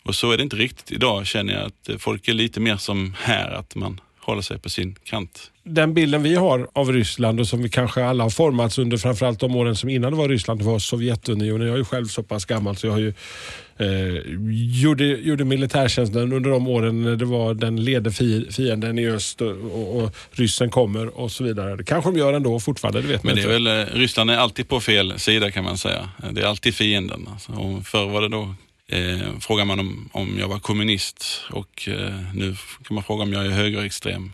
Och 0.02 0.14
så 0.14 0.31
är 0.31 0.37
det 0.37 0.43
inte 0.43 0.56
riktigt 0.56 0.93
idag 0.93 1.26
känner 1.26 1.52
jag 1.52 1.62
att 1.62 2.02
folk 2.02 2.29
är 2.29 2.35
lite 2.35 2.61
mer 2.61 2.76
som 2.76 3.14
här, 3.19 3.50
att 3.50 3.75
man 3.75 4.00
håller 4.24 4.42
sig 4.42 4.58
på 4.58 4.68
sin 4.70 4.96
kant. 5.04 5.50
Den 5.64 5.94
bilden 5.94 6.22
vi 6.22 6.34
har 6.34 6.68
av 6.72 6.92
Ryssland 6.92 7.40
och 7.40 7.48
som 7.48 7.62
vi 7.62 7.68
kanske 7.68 8.04
alla 8.04 8.22
har 8.22 8.30
formats 8.30 8.78
under 8.78 8.96
framförallt 8.96 9.40
de 9.40 9.56
åren 9.56 9.76
som 9.76 9.88
innan 9.88 10.12
det 10.12 10.18
var 10.18 10.28
Ryssland, 10.28 10.60
det 10.60 10.64
var 10.64 10.78
Sovjetunionen. 10.78 11.66
Jag 11.66 11.74
är 11.74 11.78
ju 11.78 11.84
själv 11.84 12.06
så 12.06 12.22
pass 12.22 12.44
gammal 12.44 12.76
så 12.76 12.86
jag 12.86 12.92
har 12.92 12.98
ju, 12.98 13.14
eh, 13.78 14.22
gjorde, 14.82 15.04
gjorde 15.04 15.44
militärtjänsten 15.44 16.32
under 16.32 16.50
de 16.50 16.68
åren 16.68 17.02
när 17.02 17.16
det 17.16 17.24
var 17.24 17.54
den 17.54 17.84
lede 17.84 18.12
fi, 18.12 18.46
fienden 18.50 18.98
i 18.98 19.08
öst 19.08 19.40
och, 19.40 19.50
och, 19.50 20.02
och 20.02 20.16
ryssen 20.32 20.70
kommer 20.70 21.18
och 21.18 21.32
så 21.32 21.44
vidare. 21.44 21.76
Det 21.76 21.84
kanske 21.84 22.10
de 22.10 22.18
gör 22.18 22.32
ändå 22.32 22.60
fortfarande, 22.60 23.00
det 23.02 23.08
vet 23.08 23.22
man 23.24 23.34
Men 23.34 23.44
det 23.44 23.52
är 23.52 23.56
inte. 23.58 23.70
väl, 23.70 23.88
eh, 23.88 23.98
Ryssland 23.98 24.30
är 24.30 24.36
alltid 24.36 24.68
på 24.68 24.80
fel 24.80 25.18
sida 25.18 25.50
kan 25.50 25.64
man 25.64 25.78
säga. 25.78 26.08
Det 26.30 26.40
är 26.40 26.46
alltid 26.46 26.74
fienden. 26.74 27.28
Alltså, 27.32 27.52
förr 27.84 28.06
var 28.06 28.22
det 28.22 28.28
då, 28.28 28.54
eh, 28.94 29.38
frågar 29.41 29.64
man 29.64 29.81
om, 29.81 30.08
om 30.12 30.38
jag 30.38 30.49
var 30.49 30.58
kommunist 30.58 31.43
och 31.50 31.88
eh, 31.88 32.35
nu 32.35 32.56
kan 32.85 32.94
man 32.94 33.05
fråga 33.05 33.23
om 33.23 33.32
jag 33.32 33.46
är 33.46 33.50
högerextrem. 33.50 34.32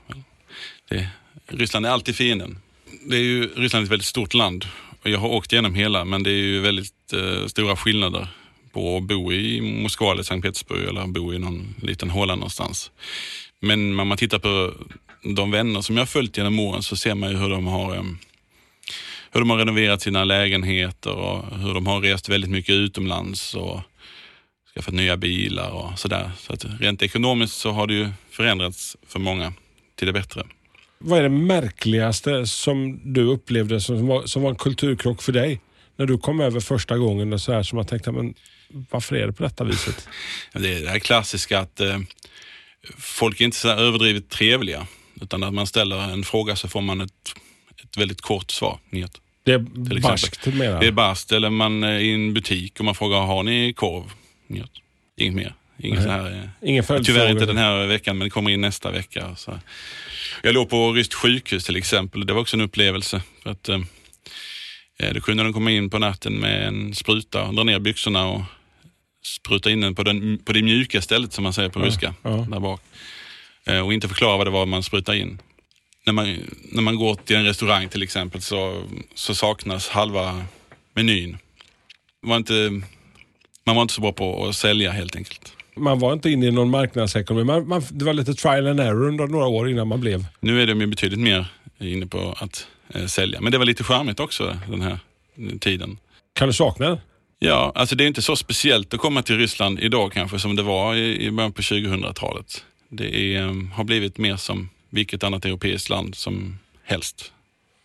Det, 0.88 1.08
Ryssland 1.46 1.86
är 1.86 1.90
alltid 1.90 2.16
fienden. 2.16 2.58
Det 3.04 3.16
är 3.16 3.22
ju, 3.22 3.46
Ryssland 3.56 3.82
är 3.82 3.86
ett 3.86 3.92
väldigt 3.92 4.06
stort 4.06 4.34
land 4.34 4.64
och 5.02 5.10
jag 5.10 5.18
har 5.18 5.28
åkt 5.28 5.52
igenom 5.52 5.74
hela 5.74 6.04
men 6.04 6.22
det 6.22 6.30
är 6.30 6.42
ju 6.42 6.60
väldigt 6.60 7.12
eh, 7.12 7.46
stora 7.46 7.76
skillnader 7.76 8.28
på 8.72 8.96
att 8.96 9.02
bo 9.02 9.32
i 9.32 9.60
Moskva 9.60 10.12
eller 10.12 10.22
Sankt 10.22 10.44
Petersburg 10.44 10.88
eller 10.88 11.06
bo 11.06 11.34
i 11.34 11.38
någon 11.38 11.74
liten 11.82 12.10
håla 12.10 12.34
någonstans. 12.34 12.90
Men 13.60 14.00
om 14.00 14.08
man 14.08 14.18
tittar 14.18 14.38
på 14.38 14.74
de 15.22 15.50
vänner 15.50 15.80
som 15.80 15.96
jag 15.96 16.00
har 16.00 16.06
följt 16.06 16.36
genom 16.36 16.58
åren 16.58 16.82
så 16.82 16.96
ser 16.96 17.14
man 17.14 17.30
ju 17.30 17.36
hur 17.36 17.48
de 17.48 17.66
har 17.66 17.94
eh, 17.94 18.02
hur 19.32 19.40
de 19.40 19.50
har 19.50 19.58
renoverat 19.58 20.02
sina 20.02 20.24
lägenheter 20.24 21.14
och 21.14 21.58
hur 21.58 21.74
de 21.74 21.86
har 21.86 22.00
rest 22.00 22.28
väldigt 22.28 22.50
mycket 22.50 22.74
utomlands 22.74 23.54
och 23.54 23.80
skaffat 24.80 24.94
nya 24.94 25.16
bilar 25.16 25.70
och 25.70 25.98
sådär. 25.98 26.30
Så 26.38 26.52
att 26.52 26.64
rent 26.80 27.02
ekonomiskt 27.02 27.54
så 27.54 27.70
har 27.70 27.86
det 27.86 27.94
ju 27.94 28.08
förändrats 28.30 28.96
för 29.06 29.18
många 29.18 29.52
till 29.96 30.06
det 30.06 30.12
bättre. 30.12 30.46
Vad 30.98 31.18
är 31.18 31.22
det 31.22 31.28
märkligaste 31.28 32.46
som 32.46 33.00
du 33.14 33.22
upplevde 33.22 33.80
som 33.80 34.06
var, 34.06 34.26
som 34.26 34.42
var 34.42 34.50
en 34.50 34.56
kulturkrock 34.56 35.22
för 35.22 35.32
dig? 35.32 35.60
När 35.96 36.06
du 36.06 36.18
kom 36.18 36.40
över 36.40 36.60
första 36.60 36.98
gången 36.98 37.32
och 37.32 37.40
så 37.40 37.52
här 37.52 37.62
som 37.62 37.76
man 37.76 37.86
tänkte, 37.86 38.12
men 38.12 38.34
varför 38.90 39.16
är 39.16 39.26
det 39.26 39.32
på 39.32 39.42
detta 39.42 39.64
viset? 39.64 40.08
Det 40.52 40.74
är 40.74 40.80
det 40.80 40.88
här 40.88 40.98
klassiska 40.98 41.58
att 41.58 41.80
eh, 41.80 41.98
folk 42.98 43.40
är 43.40 43.44
inte 43.44 43.56
så 43.56 43.68
överdrivet 43.68 44.28
trevliga 44.28 44.86
utan 45.20 45.42
att 45.42 45.54
man 45.54 45.66
ställer 45.66 46.12
en 46.12 46.24
fråga 46.24 46.56
så 46.56 46.68
får 46.68 46.80
man 46.80 47.00
ett, 47.00 47.34
ett 47.82 47.96
väldigt 47.96 48.20
kort 48.20 48.50
svar. 48.50 48.78
Det 49.44 49.52
är 49.52 50.00
barskt 50.00 50.46
mera. 50.46 50.80
Det 50.80 50.86
är 50.86 50.92
bast 50.92 51.32
eller 51.32 51.50
man 51.50 51.82
är 51.84 51.98
i 51.98 52.14
en 52.14 52.34
butik 52.34 52.78
och 52.78 52.84
man 52.84 52.94
frågar 52.94 53.18
har 53.18 53.42
ni 53.42 53.72
korv? 53.72 54.04
Inget, 54.50 54.70
Inget 55.16 55.34
mer. 55.34 55.54
Inget 55.78 55.98
Nej. 55.98 56.06
så 56.06 56.10
här, 56.10 56.30
eh, 56.62 56.68
Ingen. 56.68 56.84
Tyvärr 57.04 57.30
inte 57.30 57.46
den 57.46 57.56
här 57.56 57.86
veckan, 57.86 58.18
men 58.18 58.26
det 58.26 58.30
kommer 58.30 58.50
in 58.50 58.60
nästa 58.60 58.90
vecka. 58.90 59.36
Så. 59.36 59.58
Jag 60.42 60.54
låg 60.54 60.70
på 60.70 60.92
ryskt 60.92 61.14
sjukhus 61.14 61.64
till 61.64 61.76
exempel. 61.76 62.26
Det 62.26 62.32
var 62.32 62.40
också 62.40 62.56
en 62.56 62.60
upplevelse. 62.60 63.22
För 63.42 63.50
att, 63.50 63.68
eh, 63.68 63.80
då 65.14 65.20
kunde 65.20 65.42
de 65.42 65.52
komma 65.52 65.70
in 65.70 65.90
på 65.90 65.98
natten 65.98 66.32
med 66.32 66.66
en 66.66 66.94
spruta, 66.94 67.52
dra 67.52 67.64
ner 67.64 67.78
byxorna 67.78 68.26
och 68.26 68.42
spruta 69.22 69.70
in 69.70 69.80
den 69.80 69.94
på, 69.94 70.02
den, 70.02 70.38
på 70.38 70.52
det 70.52 70.62
mjuka 70.62 71.02
stället 71.02 71.32
som 71.32 71.44
man 71.44 71.52
säger 71.52 71.68
på 71.68 71.80
ryska, 71.80 72.14
ja. 72.22 72.46
där 72.50 72.60
bak. 72.60 72.80
Eh, 73.66 73.80
och 73.86 73.92
inte 73.92 74.08
förklara 74.08 74.36
vad 74.36 74.46
det 74.46 74.50
var 74.50 74.66
man 74.66 74.82
sprutade 74.82 75.18
in. 75.18 75.38
När 76.06 76.12
man, 76.12 76.36
när 76.72 76.82
man 76.82 76.96
går 76.96 77.14
till 77.14 77.36
en 77.36 77.44
restaurang 77.44 77.88
till 77.88 78.02
exempel 78.02 78.40
så, 78.40 78.82
så 79.14 79.34
saknas 79.34 79.88
halva 79.88 80.44
menyn. 80.94 81.38
Var 82.22 82.36
inte, 82.36 82.82
man 83.70 83.76
var 83.76 83.82
inte 83.82 83.94
så 83.94 84.00
bra 84.00 84.12
på 84.12 84.46
att 84.46 84.56
sälja 84.56 84.90
helt 84.90 85.16
enkelt. 85.16 85.52
Man 85.76 85.98
var 85.98 86.12
inte 86.12 86.30
inne 86.30 86.46
i 86.46 86.50
någon 86.50 86.70
marknadsekonomi. 86.70 87.44
Man, 87.44 87.68
man, 87.68 87.82
det 87.90 88.04
var 88.04 88.12
lite 88.12 88.34
trial 88.34 88.66
and 88.66 88.80
error 88.80 89.08
under 89.08 89.26
några 89.26 89.46
år 89.46 89.70
innan 89.70 89.88
man 89.88 90.00
blev. 90.00 90.24
Nu 90.40 90.62
är 90.62 90.66
de 90.66 90.80
ju 90.80 90.86
betydligt 90.86 91.20
mer 91.20 91.46
inne 91.78 92.06
på 92.06 92.34
att 92.38 92.66
eh, 92.94 93.06
sälja. 93.06 93.40
Men 93.40 93.52
det 93.52 93.58
var 93.58 93.64
lite 93.64 93.84
charmigt 93.84 94.20
också 94.20 94.58
den 94.68 94.82
här 94.82 94.98
tiden. 95.60 95.98
Kan 96.32 96.48
du 96.48 96.52
sakna 96.52 96.88
den? 96.88 96.98
Ja, 97.38 97.72
alltså 97.74 97.96
det 97.96 98.04
är 98.04 98.08
inte 98.08 98.22
så 98.22 98.36
speciellt 98.36 98.94
att 98.94 99.00
komma 99.00 99.22
till 99.22 99.38
Ryssland 99.38 99.80
idag 99.80 100.12
kanske 100.12 100.38
som 100.38 100.56
det 100.56 100.62
var 100.62 100.94
i, 100.94 101.26
i 101.26 101.30
början 101.30 101.52
på 101.52 101.62
2000-talet. 101.62 102.64
Det 102.88 103.34
är, 103.34 103.42
eh, 103.42 103.54
har 103.74 103.84
blivit 103.84 104.18
mer 104.18 104.36
som 104.36 104.68
vilket 104.90 105.24
annat 105.24 105.44
europeiskt 105.44 105.88
land 105.88 106.14
som 106.14 106.58
helst, 106.84 107.32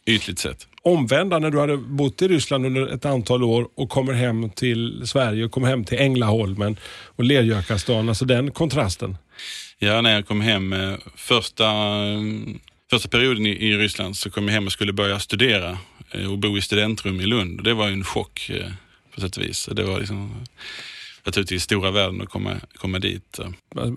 ytligt 0.05 0.39
sett. 0.39 0.67
Omvända 0.85 1.39
när 1.39 1.51
du 1.51 1.59
hade 1.59 1.77
bott 1.77 2.21
i 2.21 2.27
Ryssland 2.27 2.65
under 2.65 2.87
ett 2.87 3.05
antal 3.05 3.43
år 3.43 3.67
och 3.75 3.89
kommer 3.89 4.13
hem 4.13 4.49
till 4.49 5.07
Sverige 5.07 5.45
och 5.45 5.51
kommer 5.51 5.67
hem 5.67 5.83
till 5.83 5.97
Änglaholmen 5.97 6.77
och 7.05 7.23
Lergökastan. 7.23 8.09
Alltså 8.09 8.25
den 8.25 8.51
kontrasten. 8.51 9.17
Ja, 9.79 10.01
när 10.01 10.13
jag 10.13 10.27
kom 10.27 10.41
hem 10.41 10.73
eh, 10.73 10.93
första, 11.15 11.65
eh, 11.65 12.21
första 12.89 13.09
perioden 13.09 13.45
i, 13.45 13.49
i 13.49 13.77
Ryssland 13.77 14.17
så 14.17 14.29
kom 14.29 14.47
jag 14.47 14.53
hem 14.53 14.65
och 14.65 14.71
skulle 14.71 14.93
börja 14.93 15.19
studera 15.19 15.77
eh, 16.11 16.31
och 16.31 16.37
bo 16.37 16.57
i 16.57 16.61
studentrum 16.61 17.21
i 17.21 17.25
Lund. 17.25 17.63
Det 17.63 17.73
var 17.73 17.87
ju 17.87 17.93
en 17.93 18.03
chock 18.03 18.51
på 19.15 19.21
sätt 19.21 19.37
och 19.37 19.43
vis. 19.43 19.69
Det 19.71 19.83
var 19.83 19.99
liksom 19.99 20.45
naturligtvis 21.25 21.63
stora 21.63 21.91
världen 21.91 22.21
att 22.21 22.29
komma, 22.29 22.55
komma 22.75 22.99
dit. 22.99 23.39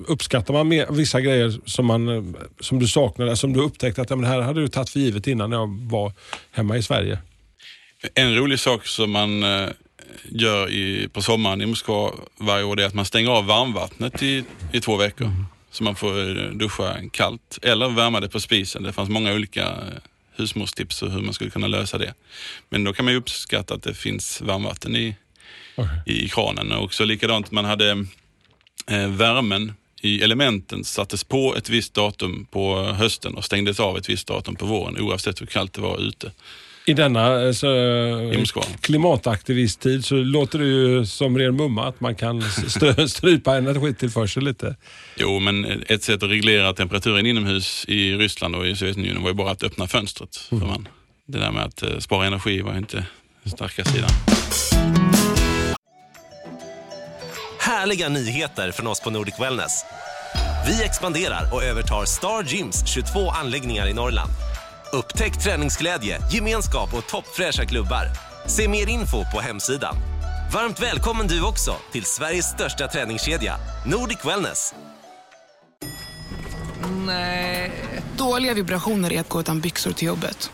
Uppskattar 0.06 0.54
man 0.54 0.68
mer, 0.68 0.86
vissa 0.90 1.20
grejer 1.20 1.60
som, 1.64 1.86
man, 1.86 2.08
eh, 2.08 2.22
som 2.60 2.78
du 2.78 2.88
saknade, 2.88 3.36
som 3.36 3.52
du 3.52 3.60
upptäckte 3.60 4.02
att 4.02 4.10
ja, 4.10 4.16
men 4.16 4.22
det 4.22 4.28
här 4.28 4.40
hade 4.40 4.60
du 4.60 4.68
tagit 4.68 4.90
för 4.90 5.00
givet 5.00 5.26
innan 5.26 5.52
jag 5.52 5.78
var 5.90 6.12
hemma 6.52 6.76
i 6.76 6.82
Sverige? 6.82 7.18
En 8.14 8.36
rolig 8.36 8.60
sak 8.60 8.86
som 8.86 9.10
man 9.10 9.42
eh, 9.42 9.68
gör 10.24 10.70
i, 10.70 11.08
på 11.12 11.22
sommaren 11.22 11.62
i 11.62 11.66
Moskva 11.66 12.12
varje 12.36 12.64
år 12.64 12.80
är 12.80 12.86
att 12.86 12.94
man 12.94 13.04
stänger 13.04 13.30
av 13.30 13.46
varmvattnet 13.46 14.22
i, 14.22 14.44
i 14.72 14.80
två 14.80 14.96
veckor. 14.96 15.30
Så 15.70 15.84
man 15.84 15.96
får 15.96 16.38
eh, 16.38 16.50
duscha 16.50 16.96
kallt 17.12 17.58
eller 17.62 17.88
värma 17.88 18.20
det 18.20 18.28
på 18.28 18.40
spisen. 18.40 18.82
Det 18.82 18.92
fanns 18.92 19.08
många 19.08 19.34
olika 19.34 19.74
husmorstips 20.36 21.02
och 21.02 21.10
hur 21.10 21.22
man 21.22 21.34
skulle 21.34 21.50
kunna 21.50 21.66
lösa 21.66 21.98
det. 21.98 22.14
Men 22.68 22.84
då 22.84 22.92
kan 22.92 23.04
man 23.04 23.14
ju 23.14 23.20
uppskatta 23.20 23.74
att 23.74 23.82
det 23.82 23.94
finns 23.94 24.40
varmvatten 24.40 24.96
i, 24.96 25.16
Okej. 25.78 26.02
i 26.24 26.28
kranen. 26.28 26.72
Och 26.72 26.84
också 26.84 27.04
likadant, 27.04 27.50
man 27.50 27.64
hade 27.64 27.90
eh, 28.90 29.08
värmen 29.08 29.72
i 30.02 30.22
elementen 30.22 30.84
sattes 30.84 31.24
på 31.24 31.54
ett 31.56 31.68
visst 31.68 31.94
datum 31.94 32.46
på 32.50 32.82
hösten 32.82 33.34
och 33.34 33.44
stängdes 33.44 33.80
av 33.80 33.96
ett 33.98 34.08
visst 34.08 34.26
datum 34.28 34.54
på 34.56 34.66
våren 34.66 35.00
oavsett 35.00 35.40
hur 35.40 35.46
kallt 35.46 35.72
det 35.72 35.80
var 35.80 35.98
ute. 36.00 36.32
I 36.86 36.92
denna 36.94 37.42
eh, 37.46 37.52
så, 37.52 37.66
I 38.32 38.36
Moskva. 38.38 38.62
klimataktivisttid 38.80 40.04
så 40.04 40.14
låter 40.14 40.58
det 40.58 40.64
ju 40.64 41.06
som 41.06 41.38
ren 41.38 41.56
mumma 41.56 41.86
att 41.88 42.00
man 42.00 42.14
kan 42.14 42.40
stö- 42.42 43.06
strypa 43.08 43.56
energitillförsel 43.56 44.44
lite. 44.44 44.76
Jo, 45.16 45.38
men 45.38 45.82
ett 45.86 46.02
sätt 46.02 46.22
att 46.22 46.30
reglera 46.30 46.72
temperaturen 46.72 47.26
inomhus 47.26 47.84
i 47.88 48.14
Ryssland 48.14 48.54
och 48.54 48.66
i 48.66 48.76
Sovjetunionen 48.76 49.22
var 49.22 49.30
ju 49.30 49.34
bara 49.34 49.50
att 49.50 49.62
öppna 49.62 49.86
fönstret. 49.86 50.36
För 50.36 50.56
man, 50.56 50.88
det 51.26 51.38
där 51.38 51.50
med 51.50 51.64
att 51.64 51.82
eh, 51.82 51.98
spara 51.98 52.26
energi 52.26 52.60
var 52.60 52.72
ju 52.72 52.78
inte 52.78 53.06
den 53.42 53.50
starka 53.52 53.84
sidan. 53.84 54.10
Härliga 57.68 58.08
nyheter 58.08 58.72
från 58.72 58.86
oss 58.86 59.00
på 59.00 59.10
Nordic 59.10 59.40
Wellness. 59.40 59.84
Vi 60.66 60.84
expanderar 60.84 61.54
och 61.54 61.64
övertar 61.64 62.04
Star 62.04 62.42
Gyms 62.42 62.86
22 62.86 63.30
anläggningar 63.30 63.86
i 63.86 63.94
Norrland. 63.94 64.30
Upptäck 64.92 65.38
träningsglädje, 65.38 66.18
gemenskap 66.32 66.94
och 66.94 67.06
toppfräscha 67.06 67.64
klubbar. 67.64 68.04
Se 68.46 68.68
mer 68.68 68.88
info 68.88 69.24
på 69.34 69.40
hemsidan. 69.40 69.96
Varmt 70.54 70.82
välkommen 70.82 71.26
du 71.26 71.42
också 71.42 71.74
till 71.92 72.04
Sveriges 72.04 72.50
största 72.50 72.88
träningskedja, 72.88 73.56
Nordic 73.86 74.24
Wellness. 74.24 74.74
Dåliga 78.16 78.54
vibrationer 78.54 79.12
är 79.12 79.20
att 79.20 79.28
gå 79.28 79.40
utan 79.40 79.60
byxor 79.60 79.92
till 79.92 80.06
jobbet. 80.06 80.50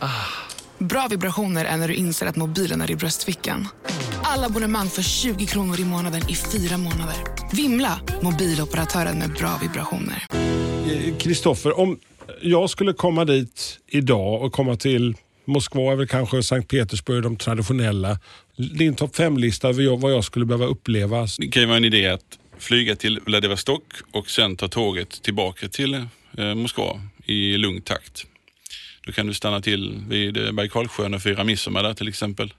Bra 0.79 1.07
vibrationer 1.11 1.65
är 1.65 1.77
när 1.77 1.89
du 1.89 1.95
inser 1.95 2.27
att 2.27 2.37
mobilen 2.37 2.81
är 2.81 2.91
i 2.91 2.97
bröstfickan. 2.97 3.69
Alla 4.35 4.47
abonnemang 4.47 4.89
för 4.89 5.03
20 5.03 5.47
kronor 5.47 5.81
i 5.81 5.85
månaden 5.85 6.23
i 6.29 6.35
fyra 6.35 6.79
månader. 6.79 7.17
Vimla! 7.53 8.01
Mobiloperatören 8.23 9.19
med 9.19 9.31
bra 9.31 9.59
vibrationer. 9.63 10.27
Eh, 10.33 11.17
Kristoffer, 11.17 11.79
om 11.79 11.99
jag 12.43 12.71
skulle 12.71 12.93
komma 12.93 13.25
dit 13.25 13.79
idag 13.87 14.43
och 14.43 14.53
komma 14.53 14.77
till 14.77 15.17
Moskva, 15.45 15.93
är 15.93 15.97
väl 15.97 16.09
kanske 16.09 16.43
Sankt 16.43 16.71
Petersburg, 16.71 17.23
de 17.23 17.37
traditionella. 17.37 18.19
Din 18.57 18.95
topp 18.95 19.17
fem-lista 19.17 19.69
över 19.69 19.97
vad 19.97 20.13
jag 20.13 20.25
skulle 20.25 20.47
behöva 20.47 20.67
uppleva. 20.67 21.27
Det 21.39 21.49
kan 21.49 21.63
ju 21.63 21.67
vara 21.67 21.77
en 21.77 21.85
idé 21.85 22.07
att 22.07 22.39
flyga 22.59 22.97
till 22.97 23.21
Vladivostok 23.27 23.85
och 24.13 24.31
sen 24.31 24.57
ta 24.57 24.69
tåget 24.69 25.23
tillbaka 25.23 25.69
till 25.69 25.95
eh, 26.39 26.55
Moskva 26.55 27.01
i 27.25 27.57
lugn 27.57 27.83
takt. 27.83 28.27
Då 29.07 29.13
kan 29.13 29.27
du 29.27 29.35
stanna 29.35 29.61
till 29.61 30.03
vid 30.09 30.37
eh, 30.37 30.53
Baikalsjön 30.53 31.15
och 31.15 31.23
fira 31.23 31.45
midsommar 31.45 31.83
där 31.83 31.95
till 31.95 32.09
exempel. 32.09 32.55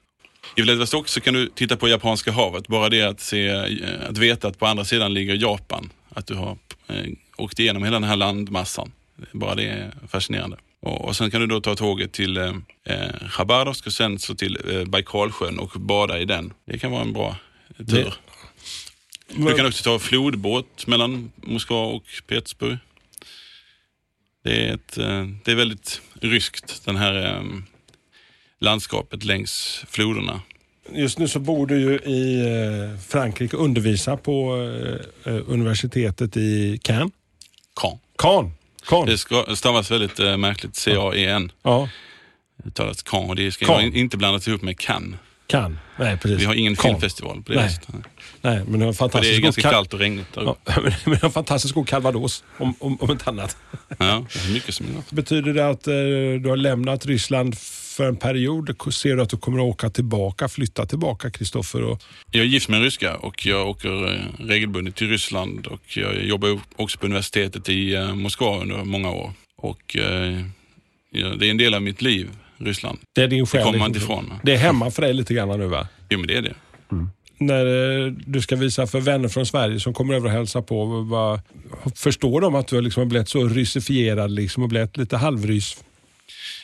I 0.55 0.61
Vladivostok 0.61 1.07
så 1.07 1.21
kan 1.21 1.33
du 1.33 1.49
titta 1.49 1.77
på 1.77 1.87
Japanska 1.87 2.31
havet. 2.31 2.67
Bara 2.67 2.89
det 2.89 3.01
att, 3.01 3.19
se, 3.19 3.47
eh, 3.47 4.09
att 4.09 4.17
veta 4.17 4.47
att 4.47 4.59
på 4.59 4.65
andra 4.65 4.85
sidan 4.85 5.13
ligger 5.13 5.35
Japan. 5.35 5.89
Att 6.09 6.27
du 6.27 6.33
har 6.33 6.57
eh, 6.87 7.05
åkt 7.37 7.59
igenom 7.59 7.83
hela 7.83 7.99
den 7.99 8.09
här 8.09 8.15
landmassan. 8.15 8.91
Bara 9.31 9.55
det 9.55 9.63
är 9.63 9.91
fascinerande. 10.07 10.57
Och, 10.79 11.05
och 11.05 11.15
sen 11.15 11.31
kan 11.31 11.41
du 11.41 11.47
då 11.47 11.61
ta 11.61 11.75
tåget 11.75 12.11
till 12.11 12.37
eh, 12.37 12.53
eh, 12.85 13.27
Chabarovsk 13.29 13.87
och 13.87 13.93
sen 13.93 14.19
så 14.19 14.35
till 14.35 14.57
eh, 14.71 14.85
Baikalsjön 14.85 15.59
och 15.59 15.69
bada 15.69 16.19
i 16.19 16.25
den. 16.25 16.53
Det 16.65 16.79
kan 16.79 16.91
vara 16.91 17.01
en 17.01 17.13
bra 17.13 17.35
tur. 17.77 18.13
Du 19.27 19.53
kan 19.53 19.65
också 19.65 19.83
ta 19.83 19.99
flodbåt 19.99 20.87
mellan 20.87 21.31
Moskva 21.35 21.85
och 21.85 22.03
Petersburg. 22.27 22.77
Det 24.43 24.67
är, 24.67 24.73
ett, 24.73 24.97
eh, 24.97 25.25
det 25.43 25.51
är 25.51 25.55
väldigt 25.55 26.01
ryskt, 26.21 26.85
den 26.85 26.95
här 26.95 27.25
eh, 27.25 27.43
landskapet 28.65 29.23
längs 29.23 29.83
floderna. 29.89 30.41
Just 30.91 31.19
nu 31.19 31.27
så 31.27 31.39
bor 31.39 31.67
du 31.67 31.79
ju 31.79 31.99
i 31.99 32.39
eh, 32.41 32.99
Frankrike 32.99 33.57
och 33.57 33.63
undervisar 33.63 34.17
på 34.17 34.55
eh, 35.25 35.33
eh, 35.33 35.41
universitetet 35.47 36.37
i 36.37 36.79
Cannes. 36.83 37.11
Caen. 37.81 37.99
Caen. 38.17 38.51
Caen. 38.87 39.05
Det 39.05 39.17
ska, 39.17 39.55
stavas 39.55 39.91
väldigt 39.91 40.17
märkligt, 40.17 40.75
C-A-E-N. 40.75 41.51
Ja, 41.63 41.89
Det 42.63 42.71
talas 42.71 43.03
Caen 43.03 43.29
och 43.29 43.35
det 43.35 43.51
ska 43.51 43.81
ju 43.81 43.99
inte 43.99 44.17
blandas 44.17 44.47
ihop 44.47 44.61
med 44.61 44.79
Cannes. 44.79 45.19
Cannes. 45.47 45.79
Nej, 45.99 46.17
precis. 46.17 46.41
Vi 46.41 46.45
har 46.45 46.53
ingen 46.53 46.75
Caen. 46.75 46.93
filmfestival 46.93 47.43
på 47.43 47.51
det 47.51 47.57
Nej. 47.57 47.67
viset. 47.67 47.87
Nej, 48.41 48.61
men 48.67 48.79
det 48.79 48.85
är 48.85 48.93
För 48.93 49.21
det 49.21 49.35
är 49.35 49.39
ganska 49.39 49.61
kallt 49.61 49.93
och 49.93 49.99
regnigt 49.99 50.33
där 50.33 50.41
Ja, 50.41 50.55
men 50.81 50.93
det 51.05 51.21
är 51.21 51.25
en 51.25 51.31
fantastisk 51.31 51.75
god 51.75 51.87
Calvados, 51.87 52.43
om, 52.57 52.75
om, 52.79 53.01
om 53.01 53.11
inte 53.11 53.29
annat. 53.29 53.57
Ja, 53.97 54.25
mycket 54.53 54.75
som 54.75 54.85
gott. 54.95 55.11
Betyder 55.11 55.53
det 55.53 55.69
att 55.69 55.87
eh, 55.87 55.93
du 56.41 56.49
har 56.49 56.57
lämnat 56.57 57.05
Ryssland 57.05 57.57
för 57.95 58.07
en 58.07 58.15
period? 58.15 58.93
Ser 58.93 59.15
du 59.15 59.21
att 59.21 59.29
du 59.29 59.37
kommer 59.37 59.59
att 59.59 59.63
åka 59.63 59.89
tillbaka, 59.89 60.47
flytta 60.47 60.85
tillbaka, 60.85 61.29
Kristoffer? 61.29 61.83
Och... 61.83 62.01
Jag 62.31 62.41
är 62.41 62.47
gift 62.47 62.69
med 62.69 62.77
en 62.77 62.83
ryska 62.83 63.15
och 63.15 63.45
jag 63.45 63.69
åker 63.69 64.13
eh, 64.13 64.19
regelbundet 64.39 64.95
till 64.95 65.09
Ryssland 65.09 65.67
och 65.67 65.97
jag 65.97 66.23
jobbar 66.23 66.59
också 66.75 66.99
på 66.99 67.05
universitetet 67.05 67.69
i 67.69 67.95
eh, 67.95 68.15
Moskva 68.15 68.61
under 68.61 68.83
många 68.83 69.11
år. 69.11 69.33
Och 69.57 69.97
eh, 69.97 70.41
det 71.11 71.47
är 71.47 71.51
en 71.51 71.57
del 71.57 71.73
av 71.73 71.81
mitt 71.81 72.01
liv, 72.01 72.29
Ryssland. 72.57 72.99
Det 73.13 73.23
är 73.23 73.27
din 73.27 73.45
själ. 73.45 73.63
kommer 73.63 73.79
man 73.79 73.91
liksom. 73.91 74.11
inte 74.11 74.23
ifrån. 74.23 74.39
Det 74.43 74.53
är 74.53 74.57
hemma 74.57 74.91
för 74.91 75.01
dig 75.01 75.13
lite 75.13 75.33
grann 75.33 75.59
nu 75.59 75.67
va? 75.67 75.87
Jo, 76.09 76.19
men 76.19 76.27
det 76.27 76.37
är 76.37 76.41
det. 76.41 76.53
När 77.37 77.65
eh, 78.05 78.11
du 78.11 78.41
ska 78.41 78.55
visa 78.55 78.87
för 78.87 78.99
vänner 78.99 79.29
från 79.29 79.45
Sverige 79.45 79.79
som 79.79 79.93
kommer 79.93 80.13
över 80.13 80.25
och 80.25 80.31
hälsar 80.31 80.61
på, 80.61 80.85
vad, 80.85 81.39
förstår 81.95 82.41
de 82.41 82.55
att 82.55 82.67
du 82.67 82.75
har 82.75 82.81
liksom 82.81 83.09
blivit 83.09 83.29
så 83.29 83.47
ryssifierad 83.47 84.31
liksom 84.31 84.63
och 84.63 84.69
blivit 84.69 84.97
lite 84.97 85.17
halvrys? 85.17 85.77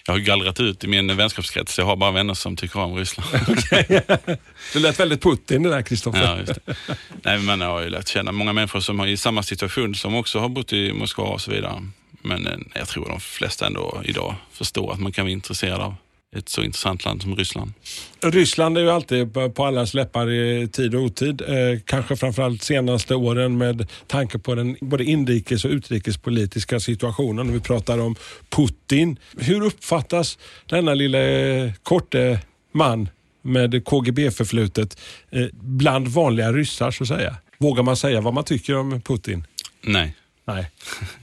Jag 0.06 0.14
har 0.14 0.20
gallrat 0.20 0.60
ut 0.60 0.84
i 0.84 0.88
min 0.88 1.18
vänskapskrets. 1.18 1.78
Jag 1.78 1.86
har 1.86 1.96
bara 1.96 2.12
vänner 2.12 2.34
som 2.34 2.56
tycker 2.56 2.80
om 2.80 2.96
Ryssland. 2.96 3.30
Du 4.74 4.80
lät 4.80 5.00
väldigt 5.00 5.24
Putin 5.24 5.64
det 5.64 5.70
där 5.70 5.82
Kristoffer. 5.82 6.22
ja, 6.48 6.54
det. 6.54 6.76
Nej, 7.24 7.40
men 7.40 7.62
jag 7.62 7.68
har 7.68 7.82
ju 7.82 7.90
lärt 7.90 8.08
känna 8.08 8.32
många 8.32 8.54
människor 8.54 8.80
som 8.80 9.00
är 9.00 9.08
i 9.08 9.18
samma 9.18 9.44
situation 9.44 9.96
som 9.96 10.16
också 10.16 10.40
har 10.40 10.50
bott 10.50 10.74
i 10.74 10.94
Moskva 10.94 11.24
och 11.24 11.42
så 11.42 11.52
vidare. 11.52 11.82
Men 12.22 12.48
eh, 12.48 12.54
jag 12.76 12.88
tror 12.88 13.06
de 13.10 13.20
flesta 13.20 13.68
ändå 13.68 14.02
idag 14.06 14.36
förstår 14.52 14.94
att 14.94 15.00
man 15.00 15.12
kan 15.12 15.26
vara 15.26 15.32
intresserad 15.32 15.82
av 15.82 15.96
ett 16.36 16.50
så 16.50 16.64
intressant 16.64 17.06
land 17.06 17.22
som 17.22 17.36
Ryssland. 17.36 17.74
Ryssland 18.22 18.78
är 18.78 18.82
ju 18.82 18.90
alltid 18.92 19.34
på- 19.34 19.66
allas 19.66 19.94
läppar 19.94 20.30
i 20.32 20.68
tid 20.68 20.96
och 20.96 21.02
otid. 21.02 21.42
Eh, 21.42 21.80
kanske 21.86 22.16
framförallt 22.16 22.64
senaste 22.64 23.16
åren 23.16 23.58
med 23.58 23.90
tanke 24.08 24.40
på 24.40 24.56
den 24.56 24.78
både 24.82 25.04
inrikes 25.04 25.66
och 25.66 25.72
utrikespolitiska 25.72 26.80
situationen. 26.80 27.46
När 27.48 27.54
vi 27.54 27.60
pratar 27.60 27.98
om 28.00 28.16
Putin. 28.50 29.20
Hur 29.38 29.62
uppfattas 29.66 30.38
denna 30.66 30.94
lilla 30.94 31.20
eh, 31.22 31.72
korte 31.84 32.40
man 32.74 33.10
med 33.42 33.86
KGB-förflutet 33.86 35.00
eh, 35.32 35.46
bland 35.54 36.08
vanliga 36.08 36.54
ryssar 36.54 36.92
så 36.92 37.04
att 37.04 37.08
säga? 37.08 37.36
Vågar 37.58 37.84
man 37.84 37.98
säga 37.98 38.22
vad 38.22 38.34
man 38.34 38.44
tycker 38.44 38.76
om 38.78 39.02
Putin? 39.02 39.48
Nej, 39.82 40.16
Nej. 40.54 40.72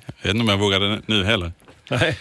jag 0.06 0.23
vet 0.23 0.30
inte 0.35 0.40
om 0.42 0.49
jag 0.49 0.58
vågar 0.58 0.80
det 0.80 1.00
nu 1.06 1.25
heller. 1.25 1.52
Nej. 1.90 2.18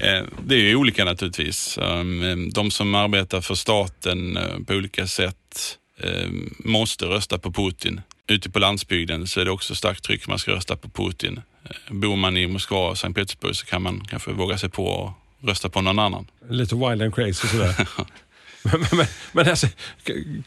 Eh, 0.00 0.24
Det 0.46 0.54
är 0.54 0.58
ju 0.58 0.76
olika 0.76 1.04
naturligtvis. 1.04 1.78
Um, 1.80 2.50
De 2.50 2.70
som 2.70 2.94
arbetar 2.94 3.40
för 3.40 3.54
staten 3.54 4.36
eh, 4.36 4.58
på 4.66 4.74
olika 4.74 5.06
sätt 5.06 5.78
eh, 6.00 6.28
måste 6.58 7.04
rösta 7.06 7.38
på 7.38 7.52
Putin. 7.52 8.00
Ute 8.26 8.50
på 8.50 8.58
landsbygden 8.58 9.26
så 9.26 9.40
är 9.40 9.44
det 9.44 9.50
också 9.50 9.74
starkt 9.74 10.04
tryck 10.04 10.28
man 10.28 10.38
ska 10.38 10.50
rösta 10.52 10.76
på 10.76 10.88
Putin. 10.88 11.40
Eh, 11.64 11.94
Bor 11.94 12.16
man 12.16 12.36
i 12.36 12.46
Moskva 12.46 12.88
och 12.90 12.98
Sankt 12.98 13.16
Petersburg 13.16 13.56
så 13.56 13.66
kan 13.66 13.82
man 13.82 14.04
kanske 14.10 14.32
våga 14.32 14.58
sig 14.58 14.68
på 14.68 14.86
och 14.86 15.12
rösta 15.48 15.68
på 15.68 15.80
någon 15.80 15.98
annan. 15.98 16.26
Lite 16.50 16.74
wild 16.74 17.02
and 17.02 17.14
crazy 17.14 17.48
sådär. 17.48 17.88
men, 18.62 18.80
men, 18.92 19.06
men 19.32 19.48
alltså, 19.48 19.66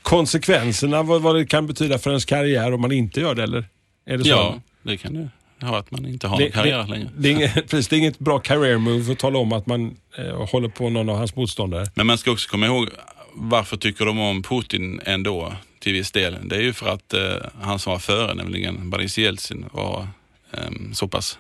konsekvenserna, 0.02 1.04
vad, 1.04 1.22
vad 1.22 1.36
det 1.36 1.46
kan 1.46 1.68
betyda 1.68 2.00
för 2.00 2.10
ens 2.10 2.26
karriär 2.26 2.74
om 2.74 2.82
man 2.82 2.92
inte 2.92 3.20
gör 3.20 3.36
det, 3.36 3.44
eller? 3.44 3.66
Är 4.06 4.18
det 4.18 4.24
så? 4.24 4.30
Ja, 4.30 4.62
det 4.84 4.98
kan 4.98 5.14
det 5.14 5.30
ha 5.68 5.78
att 5.80 5.92
man 5.92 6.06
inte 6.06 6.28
har 6.28 6.40
någon 6.40 6.52
karriär 6.52 6.88
längre. 6.88 7.10
Det 7.18 7.30
är, 7.30 7.32
inget, 7.34 7.54
precis, 7.70 7.88
det 7.88 7.96
är 7.96 7.98
inget 7.98 8.20
bra 8.20 8.40
career 8.40 8.78
move 8.78 9.12
att 9.12 9.20
tala 9.20 9.40
om 9.40 9.52
att 9.54 9.66
man 9.66 9.96
eh, 10.18 10.46
håller 10.50 10.70
på 10.70 10.90
någon 10.90 11.10
av 11.10 11.18
hans 11.18 11.36
motståndare. 11.36 11.86
Men 11.96 12.08
man 12.08 12.18
ska 12.18 12.32
också 12.32 12.50
komma 12.50 12.66
ihåg, 12.66 12.90
varför 13.34 13.78
tycker 13.78 14.06
de 14.06 14.20
om 14.20 14.44
Putin 14.44 15.02
ändå 15.06 15.54
till 15.80 15.94
viss 15.94 16.12
del? 16.12 16.38
Det 16.44 16.56
är 16.56 16.62
ju 16.62 16.74
för 16.74 16.88
att 16.90 17.14
eh, 17.14 17.22
han 17.62 17.80
som 17.80 17.92
var 17.92 18.00
före, 18.00 18.34
nämligen 18.34 18.90
Boris 18.90 19.18
Jeltsin, 19.18 19.66
var 19.72 20.08
eh, 20.54 20.60
så 20.94 21.08
pass 21.08 21.40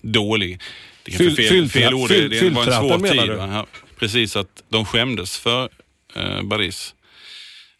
dålig. 0.00 0.60
Det 1.04 1.10
kanske 1.10 1.42
är 1.42 1.48
fel, 1.48 1.68
fylltratt- 1.68 1.68
fel 1.72 1.94
ord, 1.94 2.10
fyll- 2.10 2.28
det, 2.30 2.40
det 2.40 2.50
var 2.50 2.66
en 2.66 2.72
svår 2.98 3.08
tid. 3.08 3.30
Ja, 3.38 3.66
Precis, 3.98 4.36
att 4.36 4.62
de 4.68 4.84
skämdes 4.84 5.38
för 5.38 5.68
eh, 6.16 6.42
Boris 6.42 6.94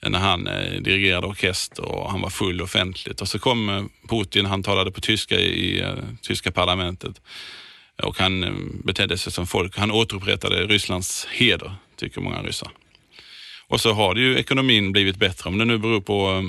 när 0.08 0.18
han 0.18 0.46
eh, 0.46 0.80
dirigerade 0.80 1.26
orkester 1.26 1.84
och 1.84 2.10
han 2.10 2.20
var 2.20 2.30
full 2.30 2.62
offentligt. 2.62 3.20
Och 3.20 3.28
så 3.28 3.38
kom 3.38 3.68
eh, 3.68 3.82
Putin, 4.08 4.46
han 4.46 4.62
talade 4.62 4.90
på 4.90 5.00
tyska 5.00 5.40
i 5.40 5.80
eh, 5.80 5.94
tyska 6.22 6.50
parlamentet 6.50 7.20
och 8.02 8.18
han 8.18 8.44
betedde 8.84 9.18
sig 9.18 9.32
som 9.32 9.46
folk. 9.46 9.78
Han 9.78 9.90
återupprättade 9.90 10.66
Rysslands 10.66 11.26
heder, 11.30 11.74
tycker 11.96 12.20
många 12.20 12.42
ryssar. 12.42 12.70
Och 13.68 13.80
så 13.80 13.92
har 13.92 14.14
det 14.14 14.20
ju 14.20 14.38
ekonomin 14.38 14.92
blivit 14.92 15.16
bättre, 15.16 15.48
om 15.48 15.58
det 15.58 15.64
nu 15.64 15.78
beror 15.78 16.00
på 16.00 16.44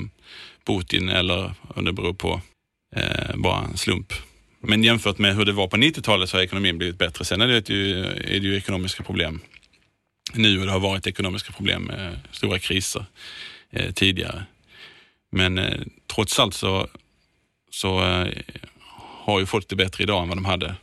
Putin 0.65 1.09
eller 1.09 1.53
om 1.67 1.85
det 1.85 1.93
beror 1.93 2.13
på 2.13 2.41
eh, 2.95 3.35
bara 3.35 3.63
en 3.63 3.77
slump. 3.77 4.13
Men 4.61 4.83
jämfört 4.83 5.17
med 5.17 5.35
hur 5.35 5.45
det 5.45 5.51
var 5.51 5.67
på 5.67 5.77
90-talet 5.77 6.29
så 6.29 6.37
har 6.37 6.43
ekonomin 6.43 6.77
blivit 6.77 6.97
bättre. 6.97 7.25
Sen 7.25 7.41
är 7.41 7.47
det 7.47 7.69
ju, 7.69 8.05
är 8.05 8.39
det 8.39 8.47
ju 8.47 8.57
ekonomiska 8.57 9.03
problem 9.03 9.41
nu 10.33 10.59
och 10.59 10.65
det 10.65 10.71
har 10.71 10.79
varit 10.79 11.07
ekonomiska 11.07 11.53
problem 11.53 11.83
med 11.83 12.19
stora 12.31 12.59
kriser 12.59 13.05
eh, 13.71 13.91
tidigare. 13.91 14.45
Men 15.31 15.57
eh, 15.57 15.79
trots 16.15 16.39
allt 16.39 16.53
så, 16.53 16.87
så 17.71 18.03
eh, 18.03 18.27
har 19.23 19.39
ju 19.39 19.45
folk 19.45 19.67
det 19.67 19.75
bättre 19.75 20.03
idag 20.03 20.23
än 20.23 20.29
vad 20.29 20.37
de 20.37 20.45
hade 20.45 20.75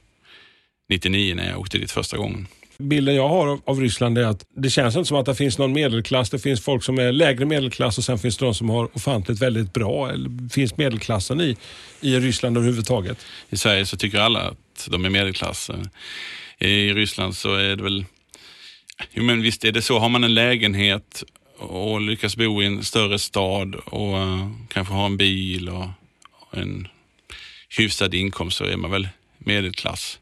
99 0.88 1.34
när 1.34 1.50
jag 1.50 1.60
åkte 1.60 1.78
dit 1.78 1.90
första 1.90 2.16
gången. 2.16 2.46
Bilden 2.78 3.14
jag 3.14 3.28
har 3.28 3.48
av, 3.48 3.60
av 3.64 3.80
Ryssland 3.80 4.18
är 4.18 4.24
att 4.24 4.44
det 4.56 4.70
känns 4.70 4.96
inte 4.96 5.08
som 5.08 5.16
att 5.16 5.26
det 5.26 5.34
finns 5.34 5.58
någon 5.58 5.72
medelklass. 5.72 6.30
Det 6.30 6.38
finns 6.38 6.60
folk 6.60 6.84
som 6.84 6.98
är 6.98 7.12
lägre 7.12 7.44
medelklass 7.44 7.98
och 7.98 8.04
sen 8.04 8.18
finns 8.18 8.36
det 8.36 8.44
de 8.44 8.54
som 8.54 8.70
har 8.70 8.96
ofantligt 8.96 9.42
väldigt 9.42 9.72
bra. 9.72 10.10
Eller 10.10 10.48
finns 10.48 10.76
medelklassen 10.76 11.40
i, 11.40 11.56
i 12.00 12.18
Ryssland 12.18 12.56
överhuvudtaget? 12.56 13.26
I 13.50 13.56
Sverige 13.56 13.86
så 13.86 13.96
tycker 13.96 14.18
alla 14.18 14.40
att 14.40 14.88
de 14.90 15.04
är 15.04 15.10
medelklass. 15.10 15.70
I 16.58 16.92
Ryssland 16.92 17.36
så 17.36 17.54
är 17.54 17.76
det 17.76 17.82
väl, 17.82 18.04
jo 19.12 19.22
men 19.22 19.42
visst 19.42 19.64
är 19.64 19.72
det 19.72 19.82
så, 19.82 19.98
har 19.98 20.08
man 20.08 20.24
en 20.24 20.34
lägenhet 20.34 21.24
och 21.56 22.00
lyckas 22.00 22.36
bo 22.36 22.62
i 22.62 22.66
en 22.66 22.84
större 22.84 23.18
stad 23.18 23.74
och 23.74 24.14
uh, 24.14 24.50
kanske 24.68 24.94
har 24.94 25.06
en 25.06 25.16
bil 25.16 25.68
och 25.68 25.88
en 26.52 26.88
hyfsad 27.78 28.14
inkomst 28.14 28.56
så 28.56 28.64
är 28.64 28.76
man 28.76 28.90
väl 28.90 29.08
medelklass 29.38 30.18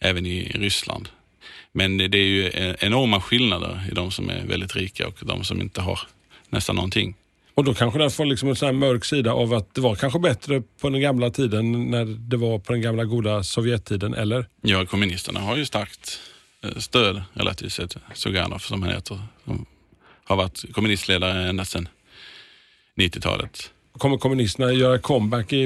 även 0.00 0.26
i 0.26 0.52
Ryssland. 0.54 1.08
Men 1.72 1.96
det, 1.96 2.08
det 2.08 2.18
är 2.18 2.26
ju 2.26 2.46
e- 2.46 2.76
enorma 2.78 3.20
skillnader 3.20 3.80
i 3.90 3.94
de 3.94 4.10
som 4.10 4.30
är 4.30 4.46
väldigt 4.46 4.76
rika 4.76 5.06
och 5.06 5.18
de 5.20 5.44
som 5.44 5.60
inte 5.60 5.80
har 5.80 6.00
nästan 6.48 6.76
någonting. 6.76 7.14
Och 7.54 7.64
då 7.64 7.74
kanske 7.74 7.98
den 7.98 8.10
får 8.10 8.24
liksom 8.24 8.48
en 8.48 8.56
sån 8.56 8.78
mörk 8.78 9.04
sida 9.04 9.32
av 9.32 9.54
att 9.54 9.74
det 9.74 9.80
var 9.80 9.94
kanske 9.94 10.18
bättre 10.18 10.62
på 10.80 10.90
den 10.90 11.00
gamla 11.00 11.30
tiden 11.30 11.90
när 11.90 12.04
det 12.04 12.36
var 12.36 12.58
på 12.58 12.72
den 12.72 12.82
gamla 12.82 13.04
goda 13.04 13.42
Sovjettiden, 13.42 14.14
eller? 14.14 14.46
Ja, 14.62 14.86
kommunisterna 14.86 15.40
har 15.40 15.56
ju 15.56 15.64
starkt 15.64 16.20
stöd 16.76 17.22
relativt 17.32 17.72
sett. 17.72 17.96
Suganov 18.14 18.58
som 18.58 18.82
han 18.82 18.92
heter. 18.92 19.18
Som 19.44 19.66
har 20.24 20.36
varit 20.36 20.64
kommunistledare 20.72 21.48
ända 21.48 21.64
sedan 21.64 21.88
90-talet. 22.96 23.70
Kommer 23.98 24.18
kommunisterna 24.18 24.72
göra 24.72 24.98
comeback 24.98 25.52
i, 25.52 25.62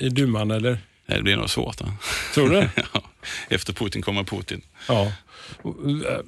i 0.00 0.08
duman 0.08 0.50
eller? 0.50 0.78
Nej, 1.06 1.18
det 1.18 1.22
blir 1.22 1.36
nog 1.36 1.50
svårt. 1.50 1.78
Då. 1.78 1.86
Tror 2.34 2.48
du 2.48 2.56
ja. 2.92 3.02
Efter 3.48 3.72
Putin 3.72 4.02
kommer 4.02 4.24
Putin. 4.24 4.62
Ja. 4.88 5.12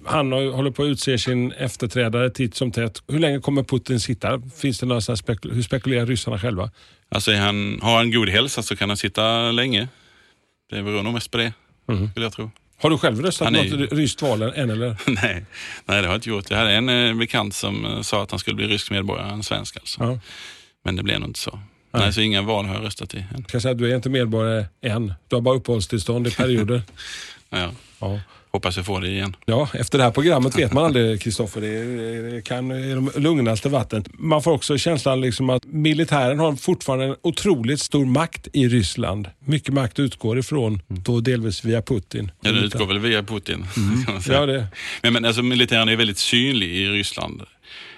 Han 0.05 0.33
håller 0.33 0.71
på 0.71 0.83
att 0.83 0.87
utse 0.87 1.19
sin 1.19 1.53
efterträdare 1.53 2.31
titt 2.31 2.55
som 2.55 2.73
tätt. 2.73 3.03
Hur 3.09 3.19
länge 3.19 3.41
kommer 3.41 3.63
Putin 3.63 4.01
sitta? 4.01 4.43
Finns 4.57 4.79
det 4.79 4.87
några 4.87 5.17
spekul 5.17 5.53
hur 5.55 5.63
spekulerar 5.63 6.07
ryssarna 6.07 6.39
själva? 6.39 6.71
Alltså 7.09 7.33
han, 7.33 7.79
har 7.83 7.97
han 7.97 8.11
god 8.11 8.29
hälsa 8.29 8.63
så 8.63 8.77
kan 8.77 8.91
han 8.91 8.97
sitta 8.97 9.51
länge. 9.51 9.89
Det 10.71 10.83
beror 10.83 11.03
nog 11.03 11.15
mest 11.15 11.31
på 11.31 11.39
det, 11.39 11.53
mm. 11.89 12.11
skulle 12.11 12.27
jag 12.27 12.33
tro. 12.33 12.51
Har 12.83 12.91
du 12.91 12.99
själv 12.99 13.21
röstat 13.21 13.49
på 13.49 13.55
är... 13.55 13.77
något 13.77 13.93
ryskt 13.93 14.23
val 14.23 14.43
än 14.43 14.71
eller? 14.71 14.97
nej, 15.07 15.17
nej, 15.25 15.45
det 15.87 15.95
har 15.95 16.03
jag 16.03 16.15
inte 16.15 16.29
gjort. 16.29 16.51
Jag 16.51 16.59
hade 16.59 16.73
en 16.73 16.89
eh, 16.89 17.15
bekant 17.15 17.55
som 17.55 17.85
eh, 17.85 18.01
sa 18.01 18.23
att 18.23 18.31
han 18.31 18.41
skulle 18.41 18.57
bli 18.57 18.67
rysk 18.67 18.91
medborgare, 18.91 19.33
en 19.33 19.43
svensk 19.43 19.77
alltså. 19.77 20.05
Ja. 20.05 20.19
Men 20.85 20.97
det 20.97 21.03
blev 21.03 21.21
nog 21.21 21.29
inte 21.29 21.41
så. 21.41 21.51
Nej. 21.51 22.03
nej, 22.03 22.13
så 22.13 22.21
inga 22.21 22.43
val 22.43 22.67
har 22.67 22.75
jag 22.75 22.85
röstat 22.85 23.15
i 23.15 23.19
än. 23.19 23.27
Jag 23.37 23.47
kan 23.47 23.61
säga 23.61 23.73
att 23.73 23.79
du 23.79 23.91
är 23.91 23.97
inte 23.97 24.11
medborgare 24.11 24.67
än. 24.83 25.15
Du 25.29 25.37
har 25.37 25.41
bara 25.41 25.55
uppehållstillstånd 25.55 26.27
i 26.27 26.31
perioder. 26.31 26.83
ja. 27.51 27.71
ja. 28.01 28.21
Hoppas 28.53 28.77
jag 28.77 28.87
får 28.87 29.01
det 29.01 29.09
igen. 29.09 29.37
Ja, 29.45 29.69
efter 29.75 29.99
det 29.99 30.05
här 30.05 30.11
programmet 30.11 30.59
vet 30.59 30.73
man 30.73 30.85
aldrig, 30.85 31.21
Kristoffer. 31.21 31.61
Det 31.61 32.45
kan 32.45 32.73
i 32.73 32.95
de 32.95 33.11
lugnaste 33.17 33.69
vatten. 33.69 34.05
Man 34.13 34.43
får 34.43 34.53
också 34.53 34.79
känslan 34.79 35.21
liksom 35.21 35.51
att 35.51 35.65
militären 35.65 36.39
har 36.39 36.57
fortfarande 36.57 37.05
en 37.05 37.17
otroligt 37.23 37.81
stor 37.81 38.07
makt 38.07 38.49
i 38.53 38.69
Ryssland. 38.69 39.29
Mycket 39.45 39.75
makt 39.75 39.99
utgår 39.99 40.39
ifrån, 40.39 40.81
mm. 40.91 41.03
då 41.03 41.21
delvis 41.21 41.65
via 41.65 41.83
Putin. 41.83 42.31
Ja, 42.41 42.53
den 42.53 42.65
utgår 42.65 42.87
väl 42.87 42.99
via 42.99 43.23
Putin. 43.23 43.67
Mm. 43.77 44.21
ja, 44.29 44.47
det. 44.47 44.67
Men, 45.03 45.13
men 45.13 45.25
alltså, 45.25 45.43
militären 45.43 45.89
är 45.89 45.97
väldigt 45.97 46.19
synlig 46.19 46.69
i 46.69 46.89
Ryssland. 46.89 47.43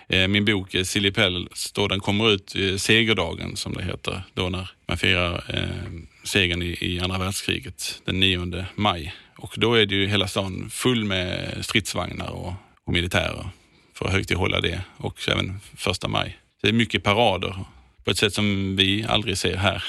Eh, 0.08 0.28
min 0.28 0.44
bok 0.44 0.74
eh, 0.74 0.84
Silly 0.84 1.10
Pells, 1.10 1.72
då 1.72 1.88
den 1.88 2.00
kommer 2.00 2.30
ut 2.30 2.54
segerdagen 2.76 3.56
som 3.56 3.74
det 3.74 3.84
heter, 3.84 4.22
då 4.34 4.48
när 4.48 4.70
man 4.88 4.96
firar 4.96 5.44
eh, 5.48 5.92
segern 6.24 6.62
i, 6.62 6.78
i 6.80 7.00
andra 7.00 7.18
världskriget 7.18 8.02
den 8.04 8.20
9 8.20 8.66
maj. 8.74 9.14
Och 9.36 9.54
då 9.56 9.74
är 9.74 9.86
det 9.86 9.94
ju 9.94 10.06
hela 10.06 10.28
stan 10.28 10.70
full 10.70 11.04
med 11.04 11.56
stridsvagnar 11.60 12.30
och, 12.30 12.52
och 12.84 12.92
militärer 12.92 13.48
för 13.94 14.06
att 14.06 14.12
högtidlighålla 14.12 14.60
det 14.60 14.80
och 14.96 15.28
även 15.28 15.60
första 15.76 16.08
maj. 16.08 16.38
Det 16.62 16.68
är 16.68 16.72
mycket 16.72 17.02
parader 17.02 17.56
på 18.04 18.10
ett 18.10 18.18
sätt 18.18 18.34
som 18.34 18.76
vi 18.76 19.04
aldrig 19.08 19.38
ser 19.38 19.56
här. 19.56 19.84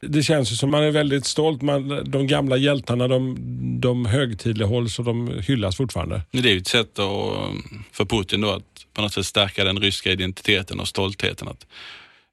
Det 0.00 0.22
känns 0.22 0.52
ju 0.52 0.56
som 0.56 0.70
man 0.70 0.82
är 0.82 0.90
väldigt 0.90 1.26
stolt. 1.26 1.62
Man, 1.62 2.10
de 2.10 2.26
gamla 2.26 2.56
hjältarna 2.56 3.08
de, 3.08 3.36
de 3.80 4.06
högtidlighålls 4.06 4.98
och 4.98 5.04
de 5.04 5.42
hyllas 5.46 5.76
fortfarande. 5.76 6.22
Det 6.30 6.38
är 6.38 6.52
ju 6.52 6.58
ett 6.58 6.66
sätt 6.66 6.98
att, 6.98 7.54
för 7.92 8.04
Putin 8.04 8.40
då 8.40 8.50
att 8.50 8.86
på 8.94 9.02
något 9.02 9.12
sätt 9.12 9.26
stärka 9.26 9.64
den 9.64 9.80
ryska 9.80 10.12
identiteten 10.12 10.80
och 10.80 10.88
stoltheten. 10.88 11.48
Att 11.48 11.66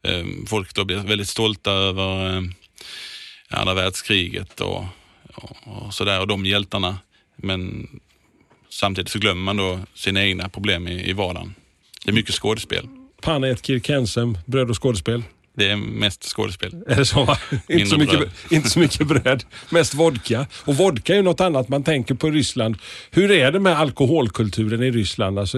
eh, 0.03 0.25
folk 0.47 0.75
då 0.75 0.85
blir 0.85 0.97
väldigt 0.97 1.27
stolta 1.27 1.71
över 1.71 2.37
eh, 2.37 2.43
andra 3.49 3.73
världskriget 3.73 4.61
och 4.61 4.83
och, 5.41 5.93
sådär 5.93 6.19
och 6.19 6.27
de 6.27 6.45
hjältarna. 6.45 6.97
Men 7.35 7.87
samtidigt 8.69 9.11
så 9.11 9.19
glömmer 9.19 9.41
man 9.41 9.57
då 9.57 9.79
sina 9.93 10.23
egna 10.23 10.49
problem 10.49 10.87
i, 10.87 11.09
i 11.09 11.13
vardagen. 11.13 11.55
Det 12.05 12.11
är 12.11 12.15
mycket 12.15 12.35
skådespel. 12.35 12.87
Panna 13.21 13.47
ett 13.47 13.65
kirkensem, 13.65 14.37
bröd 14.45 14.69
och 14.69 14.83
skådespel. 14.83 15.23
Det 15.53 15.69
är 15.69 15.75
mest 15.75 16.23
skådespel. 16.23 16.83
Är 16.87 16.95
det 16.95 17.05
så? 17.05 17.37
inte, 17.67 17.85
så 17.85 17.97
mycket, 17.97 18.51
inte 18.51 18.69
så 18.69 18.79
mycket 18.79 19.07
bröd, 19.07 19.43
mest 19.69 19.93
vodka. 19.93 20.47
Och 20.65 20.75
vodka 20.75 21.13
är 21.13 21.17
ju 21.17 21.23
något 21.23 21.41
annat 21.41 21.69
man 21.69 21.83
tänker 21.83 22.15
på 22.15 22.27
i 22.27 22.31
Ryssland. 22.31 22.77
Hur 23.11 23.31
är 23.31 23.51
det 23.51 23.59
med 23.59 23.79
alkoholkulturen 23.79 24.83
i 24.83 24.91
Ryssland? 24.91 25.39
Alltså, 25.39 25.57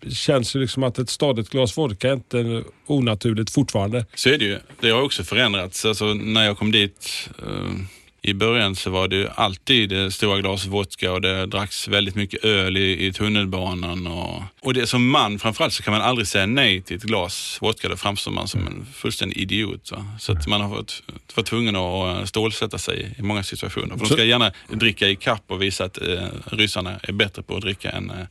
det 0.00 0.10
känns 0.14 0.56
ju 0.56 0.60
liksom 0.60 0.82
att 0.82 0.98
ett 0.98 1.10
stadigt 1.10 1.50
glas 1.50 1.78
vodka 1.78 2.08
är 2.08 2.12
inte 2.12 2.64
onaturligt 2.86 3.50
fortfarande. 3.50 4.06
Så 4.14 4.28
är 4.28 4.38
det 4.38 4.44
ju. 4.44 4.58
Det 4.80 4.90
har 4.90 5.02
också 5.02 5.24
förändrats. 5.24 5.84
Alltså, 5.84 6.04
när 6.14 6.44
jag 6.44 6.58
kom 6.58 6.72
dit 6.72 7.28
uh 7.42 7.72
i 8.24 8.34
början 8.34 8.76
så 8.76 8.90
var 8.90 9.08
det 9.08 9.30
alltid 9.34 10.12
stora 10.12 10.40
glas 10.40 10.66
vodka 10.66 11.12
och 11.12 11.20
det 11.20 11.46
dracks 11.46 11.88
väldigt 11.88 12.14
mycket 12.14 12.44
öl 12.44 12.76
i, 12.76 13.06
i 13.06 13.12
tunnelbanan. 13.12 14.06
Och, 14.06 14.42
och 14.60 14.74
det, 14.74 14.86
som 14.86 15.08
man 15.08 15.38
framförallt 15.38 15.72
så 15.72 15.82
kan 15.82 15.92
man 15.92 16.02
aldrig 16.02 16.26
säga 16.26 16.46
nej 16.46 16.82
till 16.82 16.96
ett 16.96 17.02
glas 17.02 17.58
vodka. 17.60 17.88
Då 17.88 17.96
framstår 17.96 18.32
man 18.32 18.48
som 18.48 18.66
en 18.66 18.86
fullständig 18.92 19.38
idiot. 19.38 19.92
Va? 19.92 20.06
Så 20.20 20.32
att 20.32 20.46
man 20.46 20.60
har 20.60 20.68
varit, 20.68 21.02
varit 21.34 21.46
tvungen 21.46 21.76
att 21.76 22.28
stålsätta 22.28 22.78
sig 22.78 23.14
i 23.18 23.22
många 23.22 23.42
situationer. 23.42 23.96
För 23.96 23.98
de 23.98 24.06
ska 24.06 24.24
gärna 24.24 24.52
dricka 24.68 25.08
i 25.08 25.16
kapp 25.16 25.42
och 25.46 25.62
visa 25.62 25.84
att 25.84 25.98
eh, 26.02 26.26
ryssarna 26.44 27.00
är 27.02 27.12
bättre 27.12 27.42
på 27.42 27.56
att 27.56 27.62
dricka 27.62 27.90
än 27.90 28.10
eh, 28.10 28.26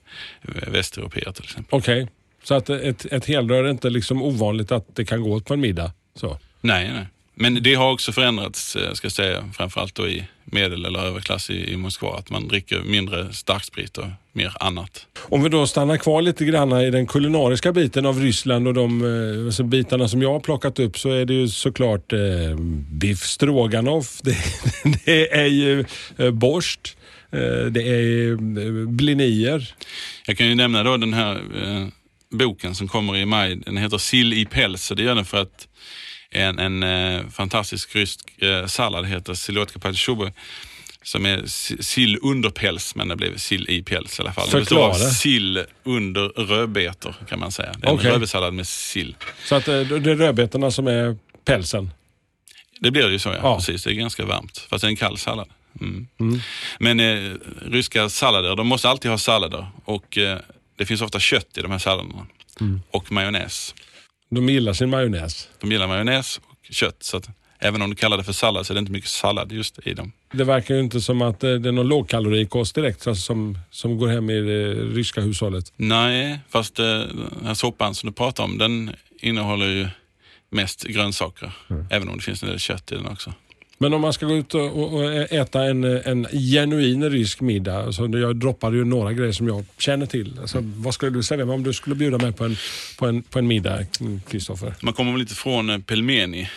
västeuropeer 0.67 1.31
till 1.31 1.43
exempel. 1.43 1.79
Okej, 1.79 2.03
okay. 2.03 2.13
så 2.43 2.53
att 2.53 2.69
ett, 2.69 3.05
ett 3.05 3.25
helrör 3.25 3.63
är 3.63 3.69
inte 3.69 3.89
liksom 3.89 4.21
ovanligt 4.21 4.71
att 4.71 4.95
det 4.95 5.05
kan 5.05 5.21
gå 5.21 5.39
på 5.39 5.53
en 5.53 5.59
middag? 5.59 5.91
Så. 6.15 6.39
Nej, 6.61 6.91
nej. 6.93 7.05
Men 7.35 7.63
det 7.63 7.75
har 7.75 7.91
också 7.91 8.11
förändrats, 8.11 8.75
eh, 8.75 8.93
ska 8.93 9.05
jag 9.05 9.11
säga, 9.11 9.49
framförallt 9.53 9.95
då 9.95 10.07
i 10.07 10.23
medel 10.45 10.85
eller 10.85 10.99
överklass 10.99 11.49
i, 11.49 11.73
i 11.73 11.77
Moskva. 11.77 12.17
Att 12.17 12.29
man 12.29 12.47
dricker 12.47 12.79
mindre 12.79 13.33
starksprit 13.33 13.97
och 13.97 14.05
mer 14.33 14.53
annat. 14.59 15.05
Om 15.19 15.43
vi 15.43 15.49
då 15.49 15.67
stannar 15.67 15.97
kvar 15.97 16.21
lite 16.21 16.45
grann 16.45 16.81
i 16.81 16.91
den 16.91 17.07
kulinariska 17.07 17.71
biten 17.71 18.05
av 18.05 18.19
Ryssland 18.19 18.67
och 18.67 18.73
de 18.73 19.01
eh, 19.01 19.45
alltså 19.45 19.63
bitarna 19.63 20.07
som 20.07 20.21
jag 20.21 20.31
har 20.31 20.39
plockat 20.39 20.79
upp 20.79 20.97
så 20.97 21.09
är 21.09 21.25
det 21.25 21.33
ju 21.33 21.47
såklart 21.47 22.13
eh, 22.13 22.19
biff 22.91 23.23
stroganoff, 23.23 24.19
det, 24.23 24.37
det 25.05 25.33
är 25.33 25.47
ju 25.47 25.85
eh, 26.17 26.31
borst, 26.31 26.97
eh, 27.31 27.65
det 27.65 27.81
är 27.81 28.31
eh, 28.31 28.37
blinier. 28.87 29.75
Jag 30.25 30.37
kan 30.37 30.47
ju 30.47 30.55
nämna 30.55 30.83
då 30.83 30.97
den 30.97 31.13
här 31.13 31.35
eh, 31.35 31.87
boken 32.31 32.75
som 32.75 32.87
kommer 32.87 33.17
i 33.17 33.25
maj. 33.25 33.55
Den 33.55 33.77
heter 33.77 33.97
Sill 33.97 34.33
i 34.33 34.45
päls 34.45 34.91
och 34.91 34.97
det 34.97 35.03
gör 35.03 35.15
den 35.15 35.25
för 35.25 35.41
att 35.41 35.67
en, 36.31 36.59
en 36.59 36.83
eh, 36.83 37.29
fantastisk 37.29 37.95
rysk 37.95 38.19
eh, 38.41 38.65
sallad 38.65 39.05
heter 39.05 39.33
silotka 39.33 39.79
patishuba 39.79 40.31
som 41.03 41.25
är 41.25 41.45
sill 41.81 42.19
under 42.21 42.49
päls, 42.49 42.95
men 42.95 43.07
det 43.07 43.15
blev 43.15 43.37
sill 43.37 43.69
i 43.69 43.83
päls 43.83 44.19
i 44.19 44.21
alla 44.21 44.33
fall. 44.33 44.47
Förklara. 44.47 44.87
Det 44.87 44.89
består 44.89 45.07
av 45.07 45.11
sill 45.11 45.65
under 45.83 46.21
rödbetor 46.21 47.15
kan 47.29 47.39
man 47.39 47.51
säga. 47.51 47.73
Det 47.77 47.87
är 47.87 47.91
okay. 47.91 48.05
en 48.05 48.11
rödbetssallad 48.11 48.53
med 48.53 48.67
sill. 48.67 49.15
Så 49.45 49.55
att 49.55 49.67
eh, 49.67 49.79
det 49.79 50.11
är 50.11 50.15
rödbetorna 50.15 50.71
som 50.71 50.87
är 50.87 51.17
pälsen? 51.45 51.91
Det 52.79 52.91
blir 52.91 53.03
det 53.03 53.11
ju 53.11 53.19
så 53.19 53.29
ja, 53.29 53.39
ja. 53.41 53.55
precis. 53.55 53.83
Det 53.83 53.91
är 53.91 53.93
ganska 53.93 54.25
varmt, 54.25 54.57
fast 54.69 54.81
det 54.81 54.87
är 54.87 54.89
en 54.89 54.95
kall 54.95 55.17
sallad. 55.17 55.49
Mm. 55.81 56.07
Mm. 56.19 56.39
Men 56.79 56.99
eh, 56.99 57.37
ryska 57.61 58.09
sallader, 58.09 58.55
de 58.55 58.67
måste 58.67 58.89
alltid 58.89 59.11
ha 59.11 59.17
sallader 59.17 59.67
och 59.85 60.17
eh, 60.17 60.39
det 60.77 60.85
finns 60.85 61.01
ofta 61.01 61.19
kött 61.19 61.57
i 61.57 61.61
de 61.61 61.71
här 61.71 61.79
salladerna 61.79 62.25
mm. 62.59 62.81
och 62.91 63.11
majonnäs. 63.11 63.75
De 64.35 64.49
gillar 64.49 64.73
sin 64.73 64.89
majonnäs. 64.89 65.49
De 65.59 65.71
gillar 65.71 65.87
majonnäs 65.87 66.37
och 66.43 66.73
kött. 66.73 67.03
Så 67.03 67.17
att 67.17 67.29
även 67.59 67.81
om 67.81 67.89
du 67.89 67.95
kallar 67.95 68.17
det 68.17 68.23
för 68.23 68.33
sallad 68.33 68.65
så 68.65 68.73
är 68.73 68.75
det 68.75 68.79
inte 68.79 68.91
mycket 68.91 69.09
sallad 69.09 69.51
just 69.51 69.87
i 69.87 69.93
dem. 69.93 70.11
Det 70.33 70.43
verkar 70.43 70.75
ju 70.75 70.81
inte 70.81 71.01
som 71.01 71.21
att 71.21 71.39
det 71.39 71.49
är 71.49 71.71
någon 71.71 71.87
lågkalorikost 71.87 72.75
direkt 72.75 73.07
alltså 73.07 73.21
som, 73.21 73.57
som 73.71 73.97
går 73.97 74.07
hem 74.07 74.29
i 74.29 74.41
det 74.41 74.73
ryska 74.73 75.21
hushållet. 75.21 75.73
Nej, 75.75 76.39
fast 76.49 76.79
eh, 76.79 76.85
den 76.85 77.45
här 77.45 77.53
soppan 77.53 77.95
som 77.95 78.09
du 78.09 78.13
pratar 78.13 78.43
om 78.43 78.57
den 78.57 78.95
innehåller 79.19 79.67
ju 79.67 79.87
mest 80.49 80.83
grönsaker. 80.83 81.51
Mm. 81.69 81.85
Även 81.89 82.09
om 82.09 82.17
det 82.17 82.23
finns 82.23 82.43
en 82.43 82.49
del 82.49 82.59
kött 82.59 82.91
i 82.91 82.95
den 82.95 83.07
också. 83.07 83.33
Men 83.81 83.93
om 83.93 84.01
man 84.01 84.13
ska 84.13 84.25
gå 84.25 84.35
ut 84.35 84.53
och, 84.55 84.93
och 84.93 85.13
äta 85.13 85.63
en, 85.63 85.83
en 85.83 86.27
genuin 86.31 87.09
rysk 87.09 87.41
middag. 87.41 87.83
Alltså 87.83 88.07
jag 88.07 88.35
droppade 88.35 88.77
ju 88.77 88.85
några 88.85 89.13
grejer 89.13 89.31
som 89.31 89.47
jag 89.47 89.65
känner 89.77 90.05
till. 90.05 90.39
Alltså, 90.41 90.59
vad 90.63 90.93
skulle 90.93 91.11
du 91.11 91.23
säga 91.23 91.45
om 91.45 91.63
du 91.63 91.73
skulle 91.73 91.95
bjuda 91.95 92.17
mig 92.17 92.31
på 92.31 92.45
en, 92.45 92.55
på 92.97 93.07
en, 93.07 93.21
på 93.21 93.39
en 93.39 93.47
middag, 93.47 93.85
Kristoffer? 94.29 94.73
Man 94.81 94.93
kommer 94.93 95.11
väl 95.11 95.19
lite 95.19 95.35
från 95.35 95.69
eh, 95.69 95.77
pelmeni 95.77 96.49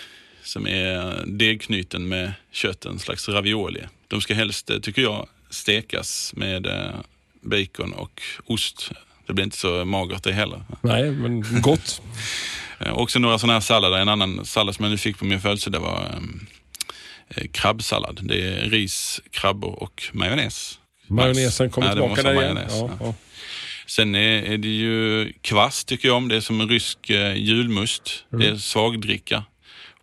som 0.42 0.66
är 0.66 1.24
degknyten 1.26 2.08
med 2.08 2.32
kött, 2.52 2.84
en 2.84 2.98
slags 2.98 3.28
ravioli. 3.28 3.80
De 4.08 4.20
ska 4.20 4.34
helst, 4.34 4.70
eh, 4.70 4.78
tycker 4.78 5.02
jag, 5.02 5.26
stekas 5.50 6.32
med 6.36 6.66
eh, 6.66 6.90
bacon 7.40 7.92
och 7.92 8.22
ost. 8.46 8.90
Det 9.26 9.32
blir 9.32 9.44
inte 9.44 9.56
så 9.56 9.84
magert 9.84 10.22
det 10.22 10.32
heller. 10.32 10.62
Nej, 10.80 11.10
men 11.10 11.62
gott. 11.62 12.02
Också 12.92 13.18
några 13.18 13.38
sådana 13.38 13.52
här 13.52 13.60
sallader. 13.60 13.98
En 13.98 14.08
annan 14.08 14.44
sallad 14.44 14.74
som 14.74 14.84
jag 14.84 14.90
nu 14.90 14.98
fick 14.98 15.18
på 15.18 15.24
min 15.24 15.40
födelsedag 15.40 15.80
var 15.80 15.96
ehm, 16.16 16.40
eh, 16.40 16.63
krabbsallad. 17.52 18.20
Det 18.22 18.48
är 18.48 18.70
ris, 18.70 19.20
krabbor 19.30 19.82
och 19.82 20.02
majonnäs. 20.12 20.78
Majonnäsen 21.06 21.70
kommer 21.70 21.88
det 21.88 21.94
tillbaka 21.94 22.22
där 22.22 22.42
igen. 22.42 22.58
Ja, 22.70 22.90
ja. 23.00 23.14
Sen 23.86 24.14
är, 24.14 24.42
är 24.42 24.58
det 24.58 24.68
ju 24.68 25.32
kvass 25.40 25.84
tycker 25.84 26.08
jag 26.08 26.16
om. 26.16 26.28
Det 26.28 26.36
är 26.36 26.40
som 26.40 26.60
en 26.60 26.68
rysk 26.68 27.10
eh, 27.10 27.34
julmust. 27.36 28.24
Det 28.30 28.46
är 28.46 28.56
svagdricka. 28.56 29.44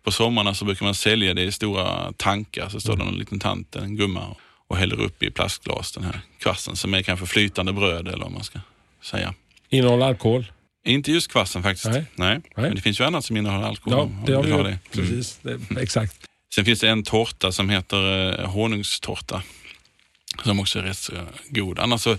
På 0.02 0.10
sommarna 0.10 0.54
så 0.54 0.64
brukar 0.64 0.84
man 0.86 0.94
sälja 0.94 1.34
det 1.34 1.42
i 1.42 1.52
stora 1.52 2.12
tankar. 2.12 2.68
Så 2.68 2.80
står 2.80 2.96
det 2.96 3.04
någon 3.04 3.18
liten 3.18 3.40
tant, 3.40 3.76
en 3.76 3.96
gumma 3.96 4.36
och 4.68 4.76
häller 4.76 5.00
upp 5.00 5.22
i 5.22 5.30
plastglas 5.30 5.92
den 5.92 6.04
här 6.04 6.20
kvassen 6.38 6.76
som 6.76 6.94
är 6.94 7.02
kanske 7.02 7.26
flytande 7.26 7.72
bröd 7.72 8.08
eller 8.08 8.22
vad 8.22 8.32
man 8.32 8.44
ska 8.44 8.58
säga. 9.02 9.34
Innehåller 9.70 10.06
alkohol. 10.06 10.52
Inte 10.84 11.12
just 11.12 11.32
kvassen 11.32 11.62
faktiskt. 11.62 11.86
Nej. 11.86 12.04
Nej. 12.14 12.40
Men 12.56 12.74
det 12.74 12.80
finns 12.80 13.00
ju 13.00 13.04
annat 13.04 13.24
som 13.24 13.36
innehåller 13.36 13.66
alkohol. 13.66 14.10
Ja, 14.26 14.26
det 14.26 14.52
har 14.52 14.62
vi 14.62 14.70
det. 14.70 14.78
Precis, 14.92 15.38
det, 15.42 15.80
exakt. 15.80 16.16
Sen 16.54 16.64
finns 16.64 16.80
det 16.80 16.88
en 16.88 17.02
tårta 17.02 17.52
som 17.52 17.70
heter 17.70 18.32
eh, 18.40 18.50
honungstårta. 18.50 19.42
Som 20.44 20.60
också 20.60 20.78
är 20.78 20.82
rätt 20.82 20.98
så 20.98 21.12
god. 21.48 21.78
Annars 21.78 22.00
så, 22.00 22.16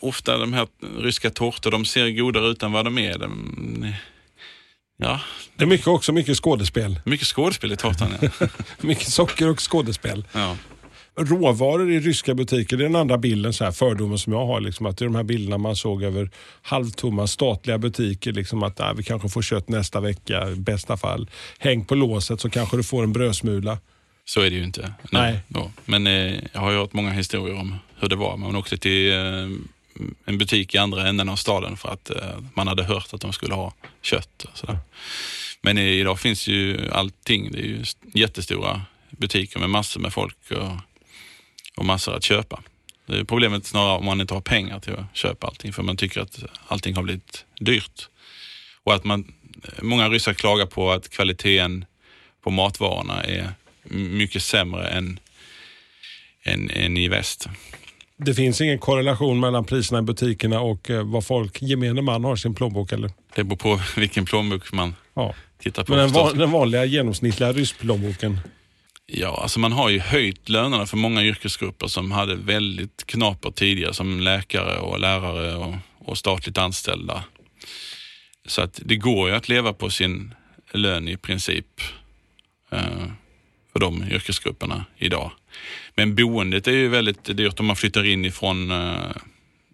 ofta 0.00 0.38
de 0.38 0.52
här 0.52 0.66
ryska 0.98 1.30
tårtor, 1.30 1.70
de 1.70 1.84
ser 1.84 2.10
godare 2.10 2.46
ut 2.48 2.62
än 2.62 2.72
vad 2.72 2.84
de 2.84 2.98
är. 2.98 3.18
De, 3.18 3.92
ja, 4.96 5.20
Det 5.56 5.64
är 5.64 5.68
mycket 5.68 5.86
också 5.86 6.12
mycket 6.12 6.36
skådespel. 6.36 7.00
mycket 7.04 7.26
skådespel 7.26 7.72
i 7.72 7.76
tårtan. 7.76 8.14
Ja. 8.20 8.46
Mycket 8.80 9.08
socker 9.08 9.48
och 9.48 9.70
skådespel. 9.70 10.24
ja. 10.32 10.56
Råvaror 11.18 11.90
i 11.90 12.00
ryska 12.00 12.34
butiker, 12.34 12.76
det 12.76 12.82
är 12.84 12.88
den 12.88 12.96
andra 12.96 13.18
bilden, 13.18 13.52
så 13.52 13.64
här, 13.64 13.72
fördomen 13.72 14.18
som 14.18 14.32
jag 14.32 14.46
har. 14.46 14.60
Liksom, 14.60 14.86
att 14.86 14.98
det 14.98 15.02
är 15.02 15.06
de 15.06 15.14
här 15.14 15.22
bilderna 15.22 15.58
man 15.58 15.76
såg 15.76 16.02
över 16.02 16.30
halvtomma 16.62 17.26
statliga 17.26 17.78
butiker. 17.78 18.32
Liksom, 18.32 18.62
att 18.62 18.80
ah, 18.80 18.92
vi 18.92 19.02
kanske 19.02 19.28
får 19.28 19.42
kött 19.42 19.68
nästa 19.68 20.00
vecka 20.00 20.50
i 20.50 20.54
bästa 20.56 20.96
fall. 20.96 21.30
Häng 21.58 21.84
på 21.84 21.94
låset 21.94 22.40
så 22.40 22.50
kanske 22.50 22.76
du 22.76 22.82
får 22.82 23.02
en 23.02 23.12
brödsmula. 23.12 23.78
Så 24.24 24.40
är 24.40 24.50
det 24.50 24.56
ju 24.56 24.64
inte. 24.64 24.92
Nej. 25.10 25.38
Då. 25.48 25.70
Men 25.84 26.06
eh, 26.06 26.34
jag 26.52 26.60
har 26.60 26.70
ju 26.70 26.76
hört 26.76 26.92
många 26.92 27.10
historier 27.10 27.56
om 27.58 27.74
hur 27.98 28.08
det 28.08 28.16
var. 28.16 28.36
Man 28.36 28.56
åkte 28.56 28.76
till 28.76 29.12
eh, 29.12 29.18
en 30.24 30.38
butik 30.38 30.74
i 30.74 30.78
andra 30.78 31.08
änden 31.08 31.28
av 31.28 31.36
staden 31.36 31.76
för 31.76 31.88
att 31.88 32.10
eh, 32.10 32.16
man 32.54 32.68
hade 32.68 32.84
hört 32.84 33.14
att 33.14 33.20
de 33.20 33.32
skulle 33.32 33.54
ha 33.54 33.72
kött. 34.02 34.46
Sådär. 34.54 34.78
Men 35.60 35.78
idag 35.78 36.20
finns 36.20 36.48
ju 36.48 36.90
allting. 36.92 37.52
Det 37.52 37.58
är 37.58 37.66
ju 37.66 37.80
st- 37.82 38.08
jättestora 38.14 38.82
butiker 39.10 39.58
med 39.58 39.70
massor 39.70 40.00
med 40.00 40.12
folk 40.12 40.36
och, 40.50 40.70
och 41.76 41.84
massor 41.84 42.14
att 42.14 42.24
köpa. 42.24 42.62
Det 43.06 43.18
är 43.18 43.24
problemet 43.24 43.66
snarare 43.66 43.98
om 43.98 44.04
man 44.04 44.20
inte 44.20 44.34
har 44.34 44.40
pengar 44.40 44.80
till 44.80 44.92
att 44.94 45.16
köpa 45.16 45.46
allting 45.46 45.72
för 45.72 45.82
man 45.82 45.96
tycker 45.96 46.20
att 46.20 46.38
allting 46.66 46.96
har 46.96 47.02
blivit 47.02 47.44
dyrt. 47.60 48.08
Och 48.84 48.94
att 48.94 49.04
man, 49.04 49.32
många 49.82 50.08
ryssar 50.08 50.34
klagar 50.34 50.66
på 50.66 50.90
att 50.92 51.08
kvaliteten 51.08 51.84
på 52.44 52.50
matvarorna 52.50 53.22
är 53.22 53.52
mycket 53.94 54.42
sämre 54.42 54.88
än, 54.88 55.18
än, 56.42 56.70
än 56.70 56.96
i 56.96 57.08
väst. 57.08 57.48
Det 58.16 58.34
finns 58.34 58.60
ingen 58.60 58.78
korrelation 58.78 59.40
mellan 59.40 59.64
priserna 59.64 59.98
i 59.98 60.02
butikerna 60.02 60.60
och 60.60 60.90
eh, 60.90 61.02
vad 61.04 61.26
folk, 61.26 61.62
gemene 61.62 62.02
man, 62.02 62.24
har 62.24 62.34
i 62.34 62.38
sin 62.38 62.54
plånbok. 62.54 62.92
Eller? 62.92 63.10
Det 63.34 63.44
beror 63.44 63.56
på 63.56 63.80
vilken 63.96 64.24
plånbok 64.24 64.72
man 64.72 64.94
Ja. 65.14 65.34
tittar 65.58 65.84
på. 65.84 65.90
Men 65.92 65.98
den, 65.98 66.12
van, 66.12 66.38
den 66.38 66.50
vanliga 66.50 66.84
genomsnittliga 66.84 67.52
ryssplånboken. 67.52 68.40
Ja, 69.06 69.38
alltså 69.42 69.60
man 69.60 69.72
har 69.72 69.88
ju 69.88 69.98
höjt 69.98 70.48
lönerna 70.48 70.86
för 70.86 70.96
många 70.96 71.22
yrkesgrupper 71.22 71.86
som 71.86 72.10
hade 72.10 72.34
väldigt 72.34 73.06
knapert 73.06 73.54
tidigare 73.54 73.94
som 73.94 74.20
läkare 74.20 74.78
och 74.78 75.00
lärare 75.00 75.56
och, 75.56 75.74
och 75.98 76.18
statligt 76.18 76.58
anställda. 76.58 77.24
Så 78.46 78.62
att 78.62 78.80
det 78.84 78.96
går 78.96 79.28
ju 79.28 79.34
att 79.34 79.48
leva 79.48 79.72
på 79.72 79.90
sin 79.90 80.34
lön 80.72 81.08
i 81.08 81.16
princip 81.16 81.80
eh, 82.70 83.06
för 83.72 83.80
de 83.80 84.02
yrkesgrupperna 84.02 84.84
idag. 84.96 85.30
Men 85.94 86.14
boendet 86.14 86.66
är 86.66 86.72
ju 86.72 86.88
väldigt 86.88 87.24
dyrt 87.24 87.60
om 87.60 87.66
man 87.66 87.76
flyttar 87.76 88.04
in 88.04 88.24
ifrån 88.24 88.70
eh, 88.70 89.16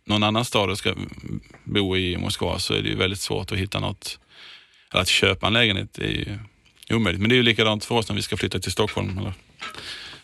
någon 0.04 0.22
annan 0.22 0.44
stad 0.44 0.70
och 0.70 0.78
ska 0.78 0.94
bo 1.64 1.96
i 1.96 2.16
Moskva 2.16 2.58
så 2.58 2.74
är 2.74 2.82
det 2.82 2.88
ju 2.88 2.96
väldigt 2.96 3.20
svårt 3.20 3.52
att 3.52 3.58
hitta 3.58 3.80
något, 3.80 4.18
eller 4.92 5.02
att 5.02 5.08
köpa 5.08 5.46
en 5.46 5.52
lägenhet 5.52 5.98
det 6.88 6.92
är 6.92 6.96
ju 6.96 7.01
omöjligt. 7.01 7.20
Men 7.20 7.29
det 7.29 7.35
är 7.35 7.37
ju 7.37 7.42
likadant 7.42 7.85
för 7.85 7.94
oss 7.94 8.09
när 8.09 8.16
vi 8.16 8.22
ska 8.22 8.37
flytta 8.37 8.59
till 8.59 8.72
Stockholm. 8.72 9.18
Eller, 9.18 9.33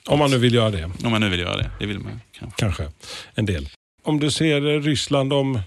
Om 0.06 0.18
man 0.18 0.30
nu 0.30 0.38
vill 0.38 0.54
göra 0.54 0.70
det. 0.70 0.84
om 1.04 1.10
man 1.10 1.20
nu 1.20 1.28
vill 1.28 1.40
göra 1.40 1.56
det. 1.56 1.70
Det 1.78 1.86
vill 1.86 1.98
man 1.98 2.20
kanske. 2.38 2.60
Kanske 2.60 2.88
en 3.34 3.46
del. 3.46 3.68
Om 4.02 4.20
du 4.20 4.30
ser 4.30 4.80
Ryssland 4.80 5.32
om 5.32 5.60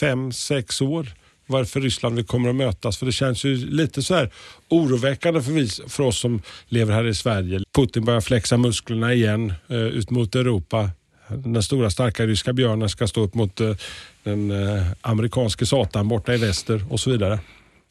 fem, 0.00 0.32
sex 0.32 0.80
år, 0.80 1.06
varför 1.46 1.80
Ryssland 1.80 2.16
vi 2.16 2.24
kommer 2.24 2.48
att 2.48 2.54
mötas? 2.54 2.98
För 2.98 3.06
det 3.06 3.12
känns 3.12 3.44
ju 3.44 3.56
lite 3.56 4.02
så 4.02 4.14
här 4.14 4.30
oroväckande 4.68 5.42
för, 5.42 5.52
vi, 5.52 5.68
för 5.68 6.02
oss 6.02 6.18
som 6.18 6.42
lever 6.68 6.94
här 6.94 7.06
i 7.06 7.14
Sverige. 7.14 7.60
Putin 7.74 8.04
börjar 8.04 8.20
flexa 8.20 8.56
musklerna 8.56 9.14
igen 9.14 9.52
eh, 9.68 9.76
ut 9.76 10.10
mot 10.10 10.34
Europa. 10.34 10.90
Den 11.28 11.62
stora 11.62 11.90
starka 11.90 12.26
ryska 12.26 12.52
björnen 12.52 12.88
ska 12.88 13.06
stå 13.06 13.20
upp 13.20 13.34
mot 13.34 13.60
eh, 13.60 13.76
den 14.22 14.50
eh, 14.50 14.86
amerikanske 15.00 15.66
satan 15.66 16.08
borta 16.08 16.34
i 16.34 16.36
väster 16.36 16.84
och 16.90 17.00
så 17.00 17.10
vidare. 17.10 17.38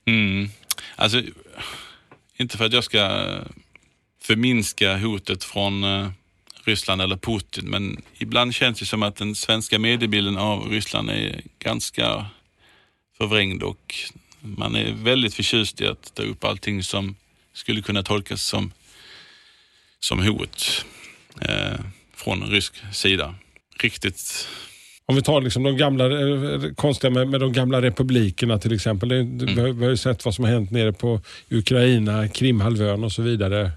Mm. 0.08 0.50
Alltså, 0.96 1.22
inte 2.38 2.58
för 2.58 2.66
att 2.66 2.74
jag 2.74 2.84
ska 2.84 3.00
eh, 3.00 3.42
förminska 4.22 4.98
hotet 4.98 5.44
från 5.44 5.84
eh, 5.84 6.10
Ryssland 6.64 7.02
eller 7.02 7.18
Putin, 7.18 7.70
men 7.70 8.02
ibland 8.18 8.56
känns 8.56 8.80
det 8.80 8.86
som 8.86 9.04
att 9.04 9.16
den 9.16 9.36
svenska 9.36 9.80
mediebilden 9.80 10.38
av 10.38 10.70
Ryssland 10.70 11.10
är 11.10 11.42
ganska 11.60 12.26
förvrängd 13.18 13.64
och 13.64 13.96
man 14.40 14.76
är 14.76 14.92
väldigt 14.92 15.34
förtjust 15.34 15.82
i 15.82 15.88
att 15.88 16.16
ta 16.16 16.24
upp 16.24 16.44
allting 16.44 16.84
som 16.84 17.16
skulle 17.54 17.82
kunna 17.82 18.04
tolkas 18.04 18.44
som, 18.44 18.72
som 20.00 20.20
hot 20.20 20.86
eh, 21.42 21.80
från 22.16 22.44
rysk 22.44 22.74
sida. 22.94 23.36
Riktigt 23.80 24.48
om 25.06 25.16
vi 25.16 25.22
tar 25.22 25.42
liksom 25.42 25.64
de 25.64 25.78
gamla, 25.78 26.06
eh, 26.06 26.74
konstiga 26.76 27.12
med, 27.12 27.28
med 27.28 27.40
de 27.40 27.54
gamla 27.54 27.82
republikerna 27.82 28.60
till 28.60 28.74
exempel. 28.74 29.10
Det, 29.10 29.24
det, 29.24 29.46
vi, 29.46 29.62
har, 29.62 29.68
vi 29.68 29.84
har 29.84 29.92
ju 29.92 29.98
sett 29.98 30.26
vad 30.26 30.36
som 30.36 30.46
har 30.46 30.52
hänt 30.52 30.72
nere 30.72 30.94
på 30.94 31.22
Ukraina, 31.50 32.28
Krimhalvön 32.28 33.04
och 33.04 33.12
så 33.12 33.22
vidare. 33.22 33.72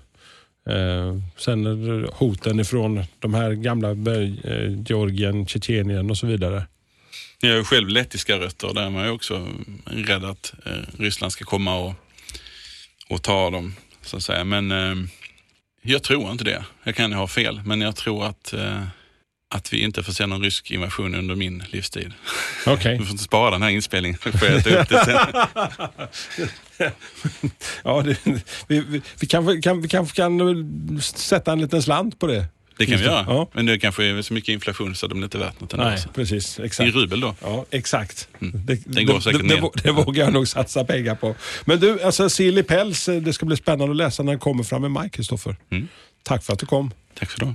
Eh, 0.68 1.16
sen 1.36 2.06
hoten 2.12 2.60
ifrån 2.60 3.04
de 3.18 3.34
här 3.34 3.52
gamla 3.52 3.90
eh, 3.90 4.82
Georgien, 4.86 5.46
Tjetjenien 5.46 6.10
och 6.10 6.16
så 6.18 6.26
vidare. 6.26 6.66
Jag 7.40 7.50
har 7.50 7.56
ju 7.56 7.64
själv 7.64 7.88
lettiska 7.88 8.38
rötter 8.38 8.68
och 8.68 8.74
där 8.74 8.82
är 8.82 8.90
man 8.90 9.04
ju 9.04 9.10
också 9.10 9.48
rädd 9.84 10.24
att 10.24 10.54
eh, 10.64 10.72
Ryssland 10.98 11.32
ska 11.32 11.44
komma 11.44 11.78
och, 11.78 11.94
och 13.08 13.22
ta 13.22 13.50
dem, 13.50 13.74
så 14.02 14.16
att 14.16 14.22
säga. 14.22 14.44
Men 14.44 14.70
eh, 14.72 14.94
jag 15.82 16.02
tror 16.02 16.30
inte 16.30 16.44
det. 16.44 16.64
Jag 16.82 16.94
kan 16.94 17.12
ha 17.12 17.26
fel, 17.26 17.60
men 17.64 17.80
jag 17.80 17.96
tror 17.96 18.26
att, 18.26 18.52
eh, 18.52 18.82
att 19.54 19.72
vi 19.72 19.82
inte 19.82 20.02
får 20.02 20.12
se 20.12 20.26
någon 20.26 20.42
rysk 20.42 20.70
invasion 20.70 21.14
under 21.14 21.34
min 21.34 21.64
livstid. 21.70 22.12
Okej. 22.66 22.98
Du 22.98 23.04
får 23.04 23.12
inte 23.12 23.24
spara 23.24 23.50
den 23.50 23.62
här 23.62 23.70
inspelningen, 23.70 24.18
får 24.18 24.32
jag 24.44 24.56
äta 24.56 24.80
upp 24.80 24.88
det 24.88 25.04
sen. 25.04 25.18
Ja, 27.84 28.02
det, 28.02 28.18
vi, 28.68 28.80
vi, 28.80 29.02
vi 29.20 29.26
kanske 29.26 29.60
kan, 29.62 29.82
vi 29.82 29.88
kanske 29.88 30.16
kan 30.16 31.02
sätta 31.02 31.52
en 31.52 31.60
liten 31.60 31.82
slant 31.82 32.18
på 32.18 32.26
det. 32.26 32.46
Det 32.78 32.86
kan 32.86 32.98
vi 32.98 33.04
göra. 33.04 33.24
Ja. 33.28 33.50
Men 33.52 33.66
det 33.66 33.78
kanske 33.78 34.04
är 34.04 34.22
så 34.22 34.34
mycket 34.34 34.48
inflation 34.52 34.94
så 34.94 35.06
de 35.06 35.18
är 35.18 35.24
inte 35.24 35.38
värt 35.38 35.60
något 35.60 35.72
ändå. 35.72 35.84
Nej, 35.84 35.98
precis. 36.14 36.58
I 36.58 36.62
Exakt. 36.62 36.94
rubel 36.94 37.20
då? 37.20 37.34
Ja, 37.42 37.64
exakt. 37.70 38.28
Mm. 38.40 38.66
Det, 38.66 38.78
Den 38.86 39.06
går 39.06 39.14
det, 39.14 39.20
säkert 39.22 39.40
det, 39.40 39.46
ner. 39.46 39.60
det, 39.60 39.82
det 39.82 39.92
vågar 39.92 40.24
jag 40.24 40.32
nog 40.32 40.48
satsa 40.48 40.84
pengar 40.84 41.14
på. 41.14 41.34
Men 41.64 41.80
du, 41.80 42.02
alltså 42.02 42.28
Sill 42.30 42.58
i 42.58 42.62
päls, 42.62 43.08
eh, 43.08 43.22
det 43.22 43.32
ska 43.32 43.46
bli 43.46 43.56
spännande 43.56 43.90
att 43.90 43.96
läsa 43.96 44.22
när 44.22 44.32
den 44.32 44.40
kommer 44.40 44.64
fram 44.64 44.84
i 44.84 44.88
maj, 44.88 45.10
Kristoffer. 45.10 45.56
Mm. 45.70 45.88
Tack 46.22 46.44
för 46.44 46.52
att 46.52 46.58
du 46.58 46.66
kom. 46.66 46.90
Tack 47.18 47.30
så 47.30 47.44
du. 47.44 47.54